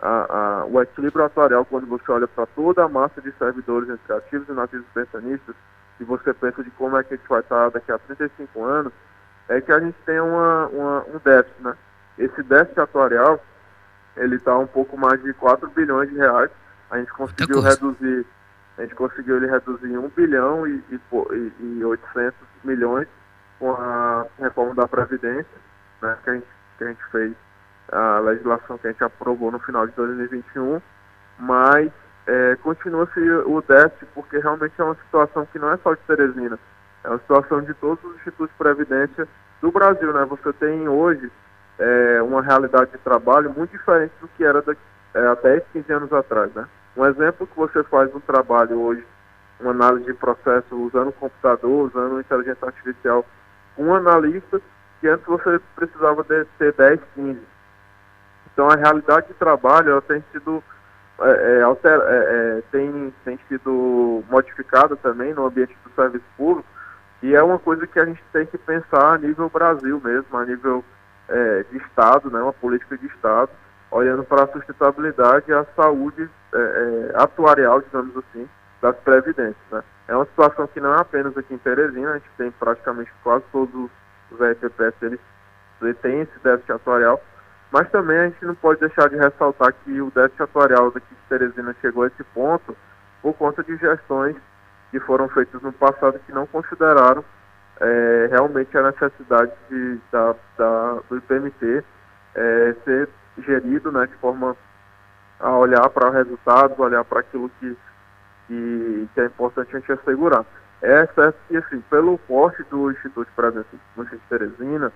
a, 0.00 0.08
a, 0.08 0.64
o 0.64 0.82
equilíbrio 0.82 1.24
atuarial, 1.24 1.64
quando 1.64 1.86
você 1.86 2.10
olha 2.10 2.26
para 2.26 2.46
toda 2.46 2.84
a 2.84 2.88
massa 2.88 3.20
de 3.20 3.30
servidores 3.32 3.88
entre 3.88 4.12
ativos 4.12 4.48
e 4.48 4.52
inativos 4.52 4.86
pensionistas, 4.92 5.54
e 6.00 6.04
você 6.04 6.34
pensa 6.34 6.62
de 6.64 6.70
como 6.72 6.96
é 6.96 7.04
que 7.04 7.14
a 7.14 7.16
gente 7.16 7.28
vai 7.28 7.40
estar 7.40 7.70
daqui 7.70 7.92
a 7.92 7.98
35 7.98 8.64
anos, 8.64 8.92
é 9.48 9.60
que 9.60 9.70
a 9.70 9.78
gente 9.78 9.96
tem 10.04 10.18
uma, 10.18 10.66
uma, 10.68 11.04
um 11.04 11.20
déficit, 11.22 11.62
né? 11.62 11.76
Esse 12.18 12.42
déficit 12.42 12.80
atuarial, 12.80 13.38
ele 14.16 14.36
está 14.36 14.56
um 14.58 14.66
pouco 14.66 14.96
mais 14.96 15.22
de 15.22 15.32
4 15.34 15.68
bilhões 15.70 16.08
de 16.08 16.16
reais. 16.16 16.50
A 16.90 16.98
gente 16.98 17.12
conseguiu 17.12 17.60
reduzir 17.60 18.26
a 18.78 18.82
gente 18.82 18.94
conseguiu 18.94 19.36
ele 19.36 19.46
reduzir 19.46 19.86
em 19.86 19.98
1 19.98 20.08
bilhão 20.08 20.66
e, 20.66 20.82
e, 20.90 21.52
e 21.60 21.84
800 21.84 22.34
milhões 22.64 23.06
com 23.58 23.72
a 23.72 24.26
reforma 24.38 24.74
da 24.74 24.88
Previdência, 24.88 25.46
né, 26.02 26.16
que, 26.24 26.30
a 26.30 26.34
gente, 26.34 26.46
que 26.78 26.84
a 26.84 26.88
gente 26.88 27.04
fez, 27.10 27.32
a 27.92 28.18
legislação 28.20 28.78
que 28.78 28.88
a 28.88 28.90
gente 28.90 29.04
aprovou 29.04 29.52
no 29.52 29.58
final 29.60 29.86
de 29.86 29.92
2021, 29.92 30.80
mas 31.38 31.90
é, 32.26 32.56
continua-se 32.56 33.20
o 33.20 33.62
déficit 33.62 34.06
porque 34.14 34.38
realmente 34.38 34.74
é 34.78 34.84
uma 34.84 34.94
situação 34.96 35.46
que 35.46 35.58
não 35.58 35.70
é 35.70 35.76
só 35.78 35.94
de 35.94 36.00
Teresina, 36.00 36.58
é 37.04 37.08
uma 37.08 37.18
situação 37.18 37.60
de 37.62 37.74
todos 37.74 38.02
os 38.04 38.16
institutos 38.16 38.50
de 38.50 38.56
previdência 38.56 39.28
do 39.60 39.70
Brasil. 39.70 40.12
Né? 40.12 40.24
Você 40.24 40.52
tem 40.54 40.88
hoje 40.88 41.30
é, 41.78 42.22
uma 42.22 42.42
realidade 42.42 42.90
de 42.92 42.98
trabalho 42.98 43.52
muito 43.52 43.70
diferente 43.70 44.12
do 44.20 44.28
que 44.28 44.44
era 44.44 44.62
daqui, 44.62 44.80
é, 45.14 45.26
há 45.26 45.34
10, 45.34 45.62
15 45.72 45.92
anos 45.92 46.12
atrás. 46.12 46.52
Né? 46.54 46.66
Um 46.96 47.06
exemplo 47.06 47.46
que 47.46 47.56
você 47.56 47.82
faz 47.84 48.14
um 48.14 48.20
trabalho 48.20 48.80
hoje, 48.80 49.04
uma 49.60 49.72
análise 49.72 50.06
de 50.06 50.14
processo 50.14 50.74
usando 50.76 51.12
computador, 51.12 51.88
usando 51.88 52.20
inteligência 52.20 52.66
artificial, 52.66 53.24
um 53.76 53.94
analista 53.94 54.60
que 55.00 55.08
antes 55.08 55.26
você 55.26 55.60
precisava 55.74 56.22
de 56.22 56.44
ter 56.58 56.72
10, 56.72 57.00
15. 57.14 57.40
Então 58.52 58.70
a 58.70 58.76
realidade 58.76 59.28
de 59.28 59.34
trabalho 59.34 59.90
ela 59.90 60.02
tem 60.02 60.22
sido 60.32 60.62
é, 61.20 61.58
é, 61.58 61.62
alter, 61.62 62.00
é, 62.00 62.58
é, 62.58 62.62
tem, 62.70 63.14
tem 63.24 63.38
sido 63.48 64.24
modificada 64.30 64.96
também 64.96 65.34
no 65.34 65.46
ambiente 65.46 65.76
do 65.84 65.90
serviço 65.94 66.24
público 66.36 66.68
e 67.22 67.34
é 67.34 67.42
uma 67.42 67.58
coisa 67.58 67.86
que 67.86 67.98
a 67.98 68.04
gente 68.04 68.22
tem 68.32 68.46
que 68.46 68.58
pensar 68.58 69.14
a 69.14 69.18
nível 69.18 69.48
Brasil 69.48 70.00
mesmo, 70.02 70.36
a 70.36 70.44
nível 70.44 70.84
é, 71.28 71.64
de 71.70 71.78
Estado, 71.78 72.30
né, 72.30 72.40
uma 72.40 72.52
política 72.52 72.98
de 72.98 73.06
Estado, 73.06 73.50
olhando 73.90 74.24
para 74.24 74.44
a 74.44 74.48
sustentabilidade 74.48 75.46
e 75.48 75.52
a 75.54 75.64
saúde 75.76 76.28
é, 76.54 76.58
é, 76.58 77.22
atuarial, 77.22 77.80
digamos 77.80 78.16
assim, 78.16 78.48
das 78.80 78.96
previdências. 78.98 79.56
Né? 79.70 79.82
É 80.08 80.16
uma 80.16 80.26
situação 80.26 80.66
que 80.68 80.80
não 80.80 80.94
é 80.94 81.00
apenas 81.00 81.36
aqui 81.36 81.54
em 81.54 81.58
Teresina, 81.58 82.10
a 82.10 82.14
gente 82.14 82.30
tem 82.36 82.50
praticamente 82.52 83.10
quase 83.22 83.44
todos 83.50 83.90
os 84.30 84.40
eles, 84.40 85.20
eles 85.82 85.98
têm 85.98 86.20
esse 86.20 86.38
déficit 86.42 86.72
atuarial, 86.72 87.20
mas 87.72 87.90
também 87.90 88.18
a 88.18 88.28
gente 88.28 88.44
não 88.44 88.54
pode 88.54 88.80
deixar 88.80 89.08
de 89.08 89.16
ressaltar 89.16 89.74
que 89.84 90.00
o 90.00 90.10
déficit 90.10 90.42
atuarial 90.42 90.90
daqui 90.90 91.14
de 91.14 91.28
Teresina 91.28 91.74
chegou 91.80 92.04
a 92.04 92.06
esse 92.06 92.22
ponto 92.24 92.76
por 93.22 93.34
conta 93.34 93.62
de 93.62 93.76
gestões 93.76 94.36
que 94.90 95.00
foram 95.00 95.28
feitas 95.28 95.60
no 95.62 95.72
passado 95.72 96.20
que 96.26 96.32
não 96.32 96.46
consideraram 96.46 97.24
é, 97.80 98.28
realmente 98.30 98.76
a 98.76 98.82
necessidade 98.82 99.52
de, 99.68 99.98
da, 100.12 100.34
da, 100.56 101.00
do 101.08 101.16
IPMT 101.16 101.82
é, 102.34 102.74
ser 102.84 103.08
gerido 103.38 103.90
né, 103.90 104.06
de 104.06 104.14
forma 104.16 104.56
a 105.40 105.50
olhar 105.50 105.88
para 105.90 106.10
resultados, 106.10 106.78
olhar 106.78 107.04
para 107.04 107.20
aquilo 107.20 107.50
que, 107.60 107.76
que, 108.46 109.08
que, 109.14 109.20
é 109.20 109.26
importante 109.26 109.76
a 109.76 109.78
gente 109.78 109.92
assegurar. 109.92 110.44
É 110.82 111.06
certo 111.06 111.36
que, 111.48 111.56
assim, 111.56 111.80
pelo 111.90 112.18
porte 112.18 112.62
do 112.64 112.90
Instituto 112.90 113.26
de 113.26 113.34
Previdência 113.34 113.78
de 113.96 114.18
Teresina, 114.28 114.92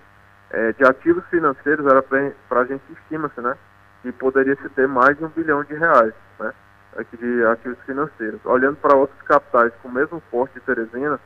é, 0.51 0.73
de 0.73 0.85
ativos 0.85 1.25
financeiros, 1.27 1.87
era 1.87 2.03
para 2.03 2.61
a 2.61 2.65
gente 2.65 2.83
estima-se, 2.93 3.41
né, 3.41 3.57
que 4.03 4.13
poderia 4.13 4.57
se 4.57 4.69
ter 4.71 4.87
mais 4.87 5.17
de 5.17 5.25
um 5.25 5.29
bilhão 5.29 5.65
de 5.65 5.75
reais, 5.75 6.15
né, 6.39 6.53
aqui 6.97 7.17
de 7.17 7.45
ativos 7.47 7.79
financeiros. 7.85 8.41
Olhando 8.45 8.77
para 8.77 8.97
outros 8.97 9.21
capitais 9.23 9.73
com 9.83 9.89
o 9.89 9.93
mesmo 9.93 10.21
porte 10.31 10.55
de 10.55 10.61
Teresina, 10.61 11.19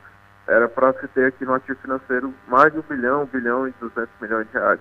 era 0.47 0.67
para 0.67 0.93
se 0.93 1.07
ter 1.09 1.27
aqui 1.27 1.45
no 1.45 1.53
ativo 1.53 1.79
financeiro 1.79 2.33
mais 2.47 2.71
de 2.73 2.79
um 2.79 2.83
bilhão, 2.83 3.23
um 3.23 3.25
bilhão 3.25 3.67
e 3.67 3.73
duzentos 3.79 4.13
milhões 4.19 4.47
de 4.47 4.53
reais. 4.53 4.79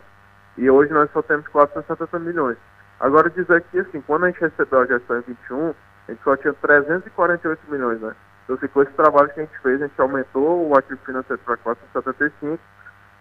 E 0.57 0.69
hoje 0.69 0.93
nós 0.93 1.11
só 1.13 1.23
temos 1.23 1.47
470 1.49 2.19
milhões. 2.19 2.59
Agora 3.03 3.29
dizer 3.29 3.61
que 3.63 3.81
assim, 3.81 4.01
quando 4.01 4.25
a 4.25 4.31
gente 4.31 4.41
recebeu 4.41 4.81
a 4.81 4.87
gestão 4.87 5.19
em 5.19 5.23
21, 5.23 5.75
a 6.07 6.13
gente 6.13 6.23
só 6.23 6.37
tinha 6.37 6.55
348 6.55 7.61
milhões, 7.69 8.01
né? 8.01 8.15
Então 8.45 8.55
assim, 8.55 8.69
com 8.69 8.81
esse 8.81 8.93
trabalho 8.93 9.29
que 9.31 9.41
a 9.41 9.43
gente 9.43 9.59
fez, 9.59 9.83
a 9.83 9.87
gente 9.89 10.01
aumentou 10.01 10.69
o 10.69 10.79
ativo 10.79 11.01
financeiro 11.05 11.43
para 11.45 11.57
475 11.57 12.63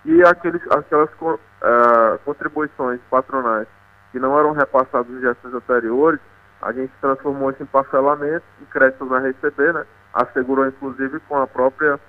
E 0.05 0.23
aqueles, 0.23 0.61
aquelas 0.69 1.09
uh, 1.19 2.19
contribuições 2.23 3.01
patronais 3.09 3.67
que 4.11 4.19
não 4.19 4.37
eram 4.37 4.51
repassadas 4.51 5.09
em 5.09 5.19
gestões 5.19 5.55
anteriores, 5.55 6.19
a 6.61 6.71
gente 6.71 6.93
transformou 7.01 7.49
isso 7.49 7.63
em 7.63 7.65
parcelamento, 7.65 8.45
em 8.61 8.65
créditos 8.65 9.11
a 9.11 9.17
receber, 9.19 9.73
né? 9.73 9.83
assegurou 10.13 10.67
inclusive 10.67 11.19
com 11.21 11.41
a 11.41 11.47
própria 11.47 11.99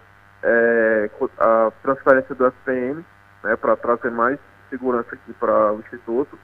é, 0.42 1.10
a 1.38 1.72
transferência 1.82 2.34
do 2.34 2.44
FPM, 2.50 3.02
né, 3.44 3.56
para 3.56 3.76
trazer 3.76 4.10
mais 4.10 4.38
segurança 4.68 5.14
aqui 5.14 5.32
para 5.34 5.72
o 5.72 5.80
Instituto. 5.80 6.38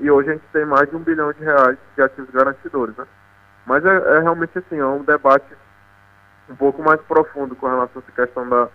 E 0.00 0.10
hoje 0.10 0.30
a 0.30 0.32
gente 0.34 0.44
tem 0.52 0.64
mais 0.64 0.88
de 0.88 0.96
um 0.96 1.00
bilhão 1.00 1.32
de 1.32 1.42
reais 1.42 1.76
de 1.96 2.02
ativos 2.02 2.30
garantidores. 2.30 2.96
Né? 2.96 3.04
Mas 3.66 3.84
é, 3.84 4.16
é 4.16 4.20
realmente 4.20 4.56
assim, 4.58 4.78
é 4.78 4.86
um 4.86 5.02
debate 5.02 5.46
um 6.48 6.56
pouco 6.56 6.82
mais 6.82 7.00
profundo 7.02 7.54
com 7.56 7.66
relação 7.66 8.00
a 8.00 8.04
essa 8.06 8.12
questão 8.12 8.48
da, 8.48 8.68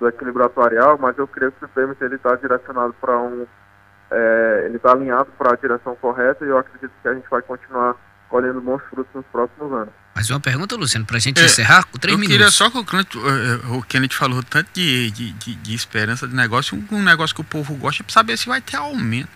do 0.00 0.08
equilíbrio 0.08 0.46
atuarial, 0.46 0.98
mas 0.98 1.16
eu 1.18 1.26
creio 1.26 1.52
que 1.52 1.64
o 1.64 1.68
PMT 1.68 2.14
está 2.14 2.34
direcionado 2.36 2.94
para 3.00 3.18
um. 3.18 3.46
É, 4.10 4.62
ele 4.64 4.76
está 4.76 4.92
alinhado 4.92 5.28
para 5.36 5.52
a 5.52 5.56
direção 5.56 5.94
correta 5.96 6.42
e 6.44 6.48
eu 6.48 6.56
acredito 6.56 6.90
que 7.02 7.08
a 7.08 7.12
gente 7.12 7.28
vai 7.28 7.42
continuar 7.42 7.94
colhendo 8.30 8.60
bons 8.60 8.80
frutos 8.88 9.12
nos 9.14 9.26
próximos 9.26 9.70
anos. 9.72 9.92
Mais 10.14 10.30
uma 10.30 10.40
pergunta, 10.40 10.76
Luciano, 10.76 11.06
para 11.06 11.16
a 11.16 11.20
gente 11.20 11.40
é, 11.40 11.44
encerrar 11.44 11.84
com 11.84 11.98
três 11.98 12.14
eu 12.14 12.18
minutos. 12.18 12.34
Eu 12.34 12.46
queria 12.46 12.50
só 12.50 12.70
que 12.70 12.78
o 12.78 12.84
Kenneth, 12.84 13.14
eh, 13.14 13.76
o 13.76 13.82
Kenneth 13.82 14.14
falou 14.14 14.42
tanto 14.42 14.68
de, 14.72 15.10
de, 15.10 15.32
de, 15.32 15.54
de, 15.54 15.74
esperança 15.74 16.26
de 16.26 16.34
negócio, 16.34 16.82
um 16.90 17.02
negócio 17.02 17.34
que 17.34 17.40
o 17.40 17.44
povo 17.44 17.74
gosta 17.74 18.02
é 18.02 18.10
saber 18.10 18.36
se 18.36 18.48
vai 18.48 18.60
ter 18.60 18.76
aumento. 18.76 19.28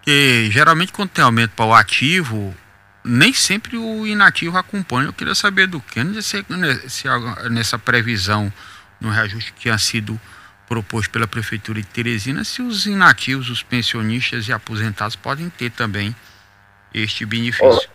Porque 0.00 0.48
geralmente 0.50 0.92
quando 0.92 1.10
tem 1.10 1.22
aumento 1.22 1.52
para 1.54 1.66
o 1.66 1.74
ativo, 1.74 2.54
nem 3.04 3.32
sempre 3.32 3.76
o 3.76 4.06
inativo 4.06 4.56
acompanha. 4.56 5.08
Eu 5.08 5.12
queria 5.12 5.34
saber 5.34 5.66
do 5.66 5.80
Kennedy 5.80 6.22
se, 6.22 6.44
se 6.88 7.06
nessa 7.50 7.78
previsão 7.78 8.50
no 8.98 9.10
reajuste 9.10 9.52
que 9.52 9.60
tinha 9.60 9.78
sido 9.78 10.18
proposto 10.66 11.10
pela 11.10 11.26
Prefeitura 11.26 11.80
de 11.80 11.86
Teresina, 11.86 12.44
se 12.44 12.62
os 12.62 12.86
inativos, 12.86 13.50
os 13.50 13.62
pensionistas 13.62 14.48
e 14.48 14.52
aposentados 14.52 15.16
podem 15.16 15.50
ter 15.50 15.70
também 15.70 16.14
este 16.94 17.26
benefício. 17.26 17.90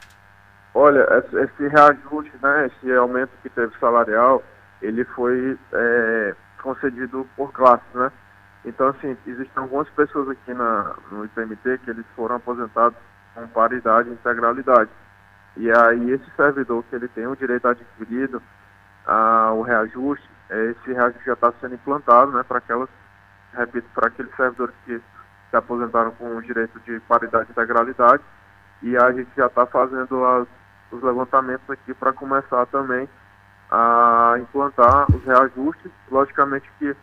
Olha, 0.73 1.07
esse 1.33 1.67
reajuste, 1.69 2.33
né, 2.41 2.67
esse 2.67 2.91
aumento 2.93 3.31
que 3.41 3.49
teve 3.49 3.71
salarial, 3.79 4.43
ele 4.81 5.05
foi 5.05 5.57
é, 5.71 6.35
concedido 6.61 7.27
por 7.35 7.53
classes, 7.53 7.87
né? 7.93 8.11
Então, 8.65 8.87
assim, 8.87 9.15
existem 9.27 9.63
algumas 9.63 9.87
pessoas 9.89 10.29
aqui 10.29 10.53
na, 10.53 10.95
no 11.11 11.23
IPMT 11.25 11.77
que 11.79 11.91
eles 11.91 12.05
foram 12.15 12.35
aposentados 12.35 12.97
com 13.35 13.47
paridade 13.47 14.09
e 14.09 14.13
integralidade. 14.13 14.89
E 15.55 15.71
aí 15.71 16.11
esse 16.11 16.25
servidor 16.35 16.83
que 16.89 16.95
ele 16.95 17.07
tem 17.09 17.27
o 17.27 17.35
direito 17.35 17.67
adquirido 17.67 18.41
ao 19.05 19.61
reajuste, 19.61 20.27
esse 20.49 20.91
reajuste 20.91 21.25
já 21.25 21.33
está 21.33 21.53
sendo 21.61 21.75
implantado, 21.75 22.31
né, 22.31 22.43
para 22.43 22.57
aquelas, 22.57 22.89
repito, 23.53 23.87
para 23.93 24.07
aqueles 24.07 24.35
servidores 24.35 24.73
que 24.83 24.99
se 25.49 25.55
aposentaram 25.55 26.11
com 26.11 26.35
o 26.35 26.41
direito 26.41 26.79
de 26.81 26.99
paridade 27.01 27.47
e 27.49 27.51
integralidade. 27.51 28.23
E 28.81 28.97
a 28.97 29.11
gente 29.11 29.29
já 29.37 29.45
está 29.45 29.65
fazendo 29.67 30.25
as, 30.25 30.47
os 30.91 31.03
levantamentos 31.03 31.69
aqui 31.69 31.93
para 31.93 32.11
começar 32.13 32.65
também 32.65 33.07
a 33.69 34.35
implantar 34.39 35.05
os 35.15 35.23
reajustes. 35.23 35.91
Logicamente 36.09 36.69
que 36.79 36.95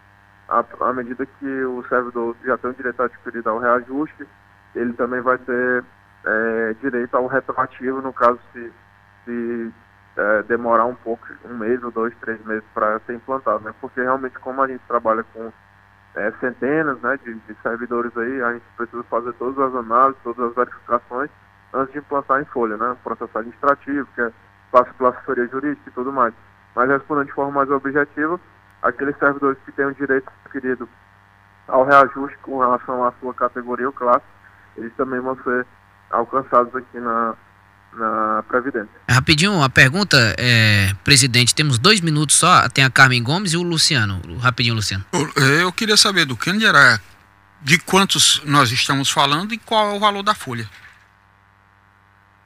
à 0.80 0.92
medida 0.92 1.24
que 1.24 1.64
o 1.64 1.82
servidor 1.88 2.36
já 2.44 2.58
tem 2.58 2.70
o 2.70 2.74
direito 2.74 3.02
adquirido 3.02 3.48
ao 3.48 3.58
reajuste, 3.58 4.26
ele 4.74 4.92
também 4.92 5.20
vai 5.20 5.38
ter 5.38 5.84
é, 6.24 6.74
direito 6.80 7.16
ao 7.16 7.26
retroativo, 7.26 8.02
no 8.02 8.12
caso 8.12 8.38
se, 8.52 8.72
se 9.24 9.72
é, 10.16 10.42
demorar 10.42 10.84
um 10.84 10.94
pouco, 10.94 11.26
um 11.44 11.56
mês 11.56 11.82
ou 11.82 11.90
dois, 11.90 12.14
três 12.20 12.44
meses 12.44 12.64
para 12.74 13.00
ser 13.00 13.14
implantado, 13.14 13.64
né? 13.64 13.74
Porque 13.80 14.00
realmente 14.00 14.38
como 14.38 14.62
a 14.62 14.68
gente 14.68 14.82
trabalha 14.86 15.24
com 15.32 15.50
é, 16.14 16.30
centenas 16.32 17.00
né, 17.00 17.18
de, 17.24 17.34
de, 17.34 17.56
servidores 17.62 18.14
aí, 18.16 18.42
a 18.42 18.52
gente 18.52 18.64
precisa 18.76 19.02
fazer 19.04 19.32
todas 19.34 19.58
as 19.58 19.74
análises, 19.74 20.22
todas 20.22 20.50
as 20.50 20.54
verificações 20.54 21.30
antes 21.72 21.92
de 21.92 21.98
implantar 22.00 22.42
em 22.42 22.44
folha, 22.46 22.76
né? 22.76 22.96
Processo 23.02 23.38
administrativo, 23.38 24.06
que 24.14 24.20
é, 24.20 24.30
passa 24.70 24.92
pela 24.94 25.10
assessoria 25.10 25.46
jurídica 25.46 25.88
e 25.88 25.92
tudo 25.92 26.12
mais. 26.12 26.34
Mas 26.74 26.88
respondendo 26.88 27.26
de 27.26 27.32
forma 27.32 27.52
mais 27.52 27.70
objetiva, 27.70 28.38
aqueles 28.82 29.16
servidores 29.18 29.58
que 29.64 29.72
têm 29.72 29.86
o 29.86 29.94
direito 29.94 30.30
adquirido 30.44 30.88
ao 31.68 31.84
reajuste 31.84 32.36
com 32.42 32.58
relação 32.58 33.04
à 33.04 33.12
sua 33.20 33.32
categoria 33.32 33.86
ou 33.86 33.92
classe, 33.92 34.24
eles 34.76 34.92
também 34.96 35.20
vão 35.20 35.36
ser 35.42 35.66
alcançados 36.10 36.74
aqui 36.74 36.98
na, 36.98 37.34
na 37.94 38.44
Previdência. 38.48 38.90
Rapidinho, 39.08 39.52
uma 39.52 39.70
pergunta, 39.70 40.16
é, 40.38 40.92
presidente, 41.04 41.54
temos 41.54 41.78
dois 41.78 42.00
minutos 42.00 42.36
só, 42.36 42.68
tem 42.68 42.84
a 42.84 42.90
Carmen 42.90 43.22
Gomes 43.22 43.52
e 43.52 43.56
o 43.56 43.62
Luciano. 43.62 44.20
Rapidinho, 44.38 44.74
Luciano. 44.74 45.04
Eu 45.60 45.72
queria 45.72 45.96
saber 45.96 46.24
do 46.24 46.36
Kennedy 46.36 46.66
era 46.66 47.00
de 47.62 47.78
quantos 47.78 48.42
nós 48.44 48.72
estamos 48.72 49.10
falando 49.10 49.54
e 49.54 49.58
qual 49.58 49.92
é 49.92 49.96
o 49.96 50.00
valor 50.00 50.22
da 50.22 50.34
folha. 50.34 50.68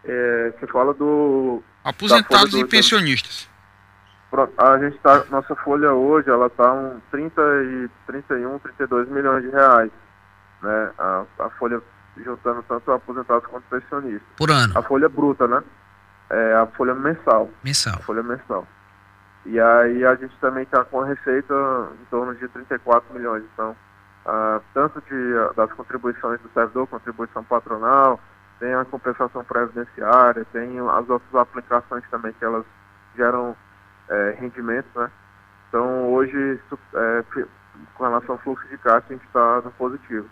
É, 0.05 0.53
você 0.59 0.67
fala 0.67 0.95
do... 0.95 1.63
Aposentados 1.83 2.51
do... 2.51 2.59
e 2.59 2.65
pensionistas. 2.65 3.49
A 4.59 4.79
gente 4.79 4.99
tá, 4.99 5.25
nossa 5.31 5.55
folha 5.57 5.93
hoje, 5.93 6.29
ela 6.31 6.47
está 6.47 6.73
um 6.73 7.01
30 7.11 7.41
e 7.65 7.91
31, 8.07 8.59
32 8.59 9.09
milhões 9.09 9.43
de 9.43 9.51
reais. 9.51 9.91
Né? 10.63 10.91
A, 10.99 11.25
a 11.39 11.51
folha 11.51 11.83
juntando 12.17 12.63
tanto 12.69 12.91
aposentados 12.93 13.47
quanto 13.47 13.65
pensionistas. 13.69 14.29
Por 14.37 14.51
ano? 14.51 14.79
A 14.79 14.83
folha 14.83 15.09
bruta, 15.09 15.47
né? 15.47 15.63
É 16.31 16.55
a 16.55 16.67
folha 16.67 16.95
mensal. 16.95 17.51
Mensal. 17.63 18.01
Folha 18.03 18.23
mensal. 18.23 18.67
E 19.45 19.61
aí 19.61 20.05
a 20.05 20.15
gente 20.17 20.37
também 20.41 20.65
está 20.65 20.85
com 20.85 21.03
a 21.03 21.07
receita 21.07 21.55
em 22.01 22.05
torno 22.07 22.35
de 22.35 22.49
34 22.49 23.15
milhões. 23.15 23.45
Então, 23.53 23.77
ah, 24.25 24.61
tanto 24.75 25.01
de, 25.03 25.55
das 25.55 25.73
contribuições 25.73 26.41
do 26.41 26.51
servidor, 26.53 26.89
contribuição 26.89 27.45
patronal, 27.45 28.19
tem 28.59 28.75
a 28.75 28.85
compensação 28.85 29.45
previdenciária, 29.45 30.45
tem 30.53 30.79
as 30.81 31.09
outras 31.09 31.35
aplicações 31.35 32.03
também 32.11 32.33
que 32.33 32.45
elas 32.45 32.65
geram 33.17 33.55
é, 34.09 34.37
rendimentos, 34.41 34.91
né? 34.95 35.11
Então, 35.69 36.13
hoje, 36.13 36.61
é, 36.95 37.25
com 37.95 38.05
relação 38.05 38.35
ao 38.35 38.41
fluxo 38.41 38.67
de 38.69 38.79
caixa, 38.79 39.07
a 39.09 39.13
gente 39.13 39.27
está 39.27 39.61
no 39.63 39.71
positivo. 39.73 40.29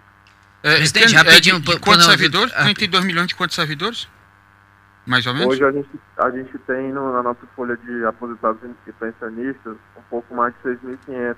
É, 0.62 0.76
Presidente, 0.76 1.14
rapidinho. 1.14 1.56
É 1.56 1.60
de, 1.60 1.74
de 1.74 1.80
quantos 1.80 2.06
servidores? 2.06 2.52
32 2.52 3.04
milhões 3.04 3.26
de 3.26 3.34
quantos 3.34 3.54
servidores? 3.54 4.08
Mais 5.06 5.26
ou 5.26 5.34
menos? 5.34 5.48
Hoje 5.48 5.64
a 5.64 5.72
gente, 5.72 5.90
a 6.16 6.30
gente 6.30 6.58
tem 6.60 6.92
no, 6.92 7.12
na 7.12 7.22
nossa 7.22 7.46
folha 7.54 7.76
de 7.76 8.04
aposentados 8.06 8.60
e 8.87 8.92
pensionistas 8.92 9.76
um 9.96 10.02
pouco 10.08 10.34
mais 10.34 10.54
de 10.54 10.70
6.500 10.70 11.37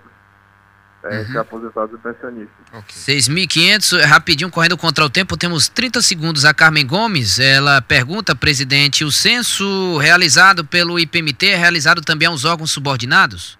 é, 1.04 1.20
uhum. 1.20 1.40
aposentados 1.40 1.98
e 1.98 2.02
pensionistas. 2.02 2.56
Okay. 2.72 3.18
6.500, 3.18 4.04
rapidinho, 4.04 4.50
correndo 4.50 4.76
contra 4.76 5.04
o 5.04 5.10
tempo, 5.10 5.36
temos 5.36 5.68
30 5.68 6.02
segundos. 6.02 6.44
A 6.44 6.52
Carmen 6.52 6.86
Gomes, 6.86 7.38
ela 7.38 7.80
pergunta, 7.80 8.34
presidente, 8.34 9.04
o 9.04 9.12
censo 9.12 9.98
realizado 9.98 10.64
pelo 10.64 10.98
IPMT 10.98 11.48
é 11.48 11.56
realizado 11.56 12.00
também 12.00 12.28
aos 12.28 12.44
órgãos 12.44 12.70
subordinados? 12.70 13.58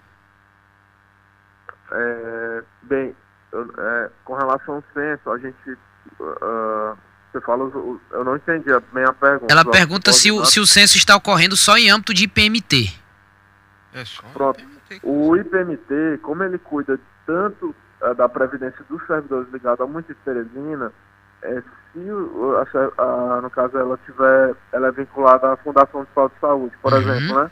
É, 1.91 2.63
bem, 2.83 3.15
é, 3.53 4.09
com 4.25 4.35
relação 4.35 4.75
ao 4.75 4.83
censo, 4.93 5.31
a 5.31 5.37
gente. 5.37 5.77
Uh, 6.19 6.97
você 7.31 7.41
fala, 7.41 7.69
eu 8.11 8.23
não 8.23 8.35
entendi 8.35 8.65
bem 8.93 9.03
a 9.03 9.13
pergunta. 9.13 9.51
Ela 9.51 9.65
pergunta 9.65 10.11
se 10.11 10.31
o, 10.31 10.43
se 10.45 10.59
o 10.59 10.65
censo 10.65 10.97
está 10.97 11.15
ocorrendo 11.15 11.55
só 11.55 11.77
em 11.77 11.89
âmbito 11.89 12.13
de 12.13 12.23
IPMT. 12.23 12.93
É 13.93 14.05
só 14.05 14.23
Pronto. 14.33 14.59
IPMT. 14.59 14.99
O 15.03 15.35
IPMT, 15.35 16.19
como 16.21 16.43
ele 16.43 16.57
cuida 16.57 16.99
tanto 17.27 17.75
uh, 18.01 18.15
da 18.15 18.27
previdência 18.27 18.83
dos 18.89 19.05
servidores 19.05 19.47
ligados 19.53 19.81
ao 19.81 19.87
município 19.87 20.15
de 20.15 20.23
Teresina, 20.23 20.91
é, 21.43 21.61
se 21.93 22.09
a, 22.97 23.03
a, 23.03 23.41
no 23.41 23.49
caso 23.51 23.77
ela 23.77 23.99
tiver, 24.05 24.55
ela 24.71 24.87
é 24.87 24.91
vinculada 24.91 25.53
à 25.53 25.57
Fundação 25.57 26.03
de 26.03 26.39
Saúde, 26.41 26.75
por 26.81 26.91
uhum. 26.91 26.99
exemplo, 26.99 27.43
né? 27.43 27.51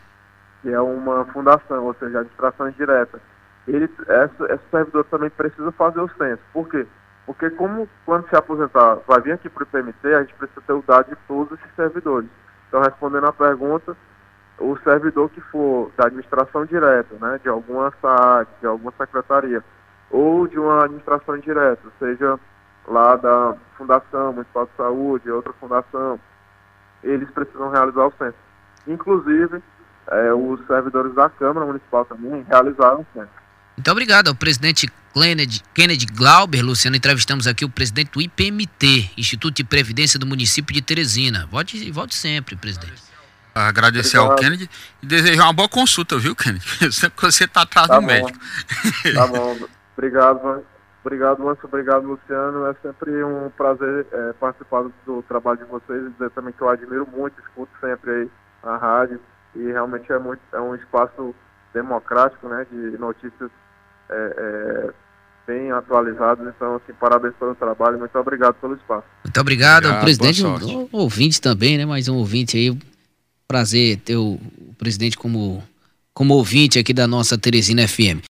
Que 0.63 0.71
é 0.71 0.81
uma 0.81 1.25
fundação, 1.25 1.85
ou 1.85 1.93
seja, 1.93 2.21
administração 2.21 2.67
indireta 2.69 3.21
ele, 3.67 3.89
essa, 4.07 4.53
esse 4.53 4.63
servidor 4.69 5.05
também 5.05 5.29
precisa 5.29 5.71
fazer 5.71 5.99
o 5.99 6.09
censo. 6.17 6.41
Por 6.53 6.69
quê? 6.69 6.85
Porque 7.25 7.49
como 7.51 7.89
quando 8.05 8.27
se 8.29 8.35
aposentar 8.35 8.99
vai 9.07 9.19
vir 9.21 9.33
aqui 9.33 9.49
para 9.49 9.63
o 9.63 9.67
IPMT, 9.67 10.13
a 10.13 10.21
gente 10.21 10.35
precisa 10.35 10.61
ter 10.61 10.73
o 10.73 10.83
dado 10.85 11.09
de 11.09 11.15
todos 11.27 11.57
esses 11.59 11.75
servidores. 11.75 12.29
Então, 12.67 12.81
respondendo 12.81 13.25
à 13.25 13.33
pergunta, 13.33 13.97
o 14.59 14.77
servidor 14.83 15.29
que 15.29 15.41
for 15.41 15.91
da 15.97 16.05
administração 16.05 16.65
direta, 16.65 17.15
né, 17.19 17.39
de 17.41 17.49
alguma 17.49 17.91
SAC, 18.01 18.47
de 18.61 18.67
alguma 18.67 18.93
secretaria, 18.97 19.63
ou 20.09 20.47
de 20.47 20.57
uma 20.57 20.85
administração 20.85 21.37
direta, 21.39 21.81
seja 21.99 22.39
lá 22.87 23.15
da 23.15 23.55
Fundação 23.77 24.33
Municipal 24.33 24.65
de 24.65 24.71
Saúde, 24.77 25.31
outra 25.31 25.53
fundação, 25.53 26.19
eles 27.03 27.29
precisam 27.31 27.69
realizar 27.69 28.05
o 28.05 28.13
censo. 28.17 28.37
Inclusive, 28.87 29.61
é, 30.07 30.33
os 30.33 30.65
servidores 30.67 31.13
da 31.13 31.29
Câmara 31.29 31.65
Municipal 31.65 32.05
também 32.05 32.45
realizaram 32.47 33.01
o 33.01 33.05
censo. 33.13 33.45
Muito 33.75 33.91
obrigado 33.91 34.29
ao 34.29 34.35
presidente 34.35 34.87
Kennedy, 35.13 35.61
Kennedy 35.73 36.05
Glauber, 36.05 36.61
Luciano. 36.61 36.95
Entrevistamos 36.95 37.47
aqui 37.47 37.65
o 37.65 37.69
presidente 37.69 38.11
do 38.11 38.21
IPMT, 38.21 39.11
Instituto 39.17 39.55
de 39.55 39.63
Previdência 39.63 40.17
do 40.19 40.25
município 40.25 40.73
de 40.73 40.81
Teresina. 40.81 41.47
Volte, 41.51 41.91
volte 41.91 42.15
sempre, 42.15 42.55
presidente. 42.55 43.14
Agradecer 43.55 44.17
Obrigado. 44.17 44.37
ao 44.37 44.43
Kennedy 44.43 44.69
e 45.01 45.05
desejar 45.05 45.45
uma 45.45 45.53
boa 45.53 45.69
consulta, 45.69 46.17
viu, 46.17 46.35
Kennedy? 46.35 46.65
Sempre 46.91 47.17
que 47.17 47.31
você 47.31 47.45
está 47.45 47.61
atrás 47.61 47.87
tá 47.87 47.95
do 47.95 48.01
bom. 48.01 48.07
médico. 48.07 48.37
Tá 49.13 49.27
bom. 49.27 49.57
Obrigado. 49.97 50.65
Obrigado, 51.05 51.43
Lance. 51.43 51.61
Obrigado, 51.63 52.05
Luciano. 52.05 52.65
É 52.65 52.75
sempre 52.81 53.23
um 53.23 53.49
prazer 53.51 54.07
é, 54.11 54.33
participar 54.33 54.85
do 55.05 55.21
trabalho 55.21 55.59
de 55.59 55.65
vocês 55.65 56.03
e 56.03 56.09
dizer 56.09 56.31
também 56.31 56.51
que 56.51 56.61
eu 56.61 56.67
admiro 56.67 57.07
muito, 57.15 57.39
escuto 57.41 57.71
sempre 57.79 58.11
aí 58.11 58.29
a 58.63 58.75
rádio 58.75 59.21
e 59.55 59.71
realmente 59.71 60.11
é, 60.11 60.17
muito, 60.17 60.41
é 60.51 60.59
um 60.59 60.73
espaço 60.73 61.33
democrático, 61.73 62.47
né, 62.49 62.65
de 62.71 62.97
notícias 62.97 63.51
é, 64.09 64.35
é, 64.37 64.93
bem 65.45 65.71
atualizadas. 65.71 66.47
Então, 66.55 66.75
assim, 66.75 66.93
parabéns 66.99 67.35
pelo 67.35 67.53
trabalho. 67.53 67.99
Muito 67.99 68.17
obrigado 68.17 68.55
pelo 68.55 68.73
espaço. 68.73 69.05
Muito 69.23 69.39
obrigado, 69.39 69.85
obrigado 69.85 70.03
presidente, 70.03 70.43
um, 70.43 70.89
ouvinte 70.91 71.39
também, 71.39 71.77
né, 71.77 71.85
mais 71.85 72.07
um 72.09 72.15
ouvinte 72.15 72.57
aí. 72.57 72.75
Prazer 73.47 73.97
ter 73.97 74.17
o, 74.17 74.39
presidente 74.77 75.17
como, 75.17 75.63
como 76.13 76.33
ouvinte 76.35 76.79
aqui 76.79 76.93
da 76.93 77.07
nossa 77.07 77.37
Teresina 77.37 77.87
FM. 77.87 78.21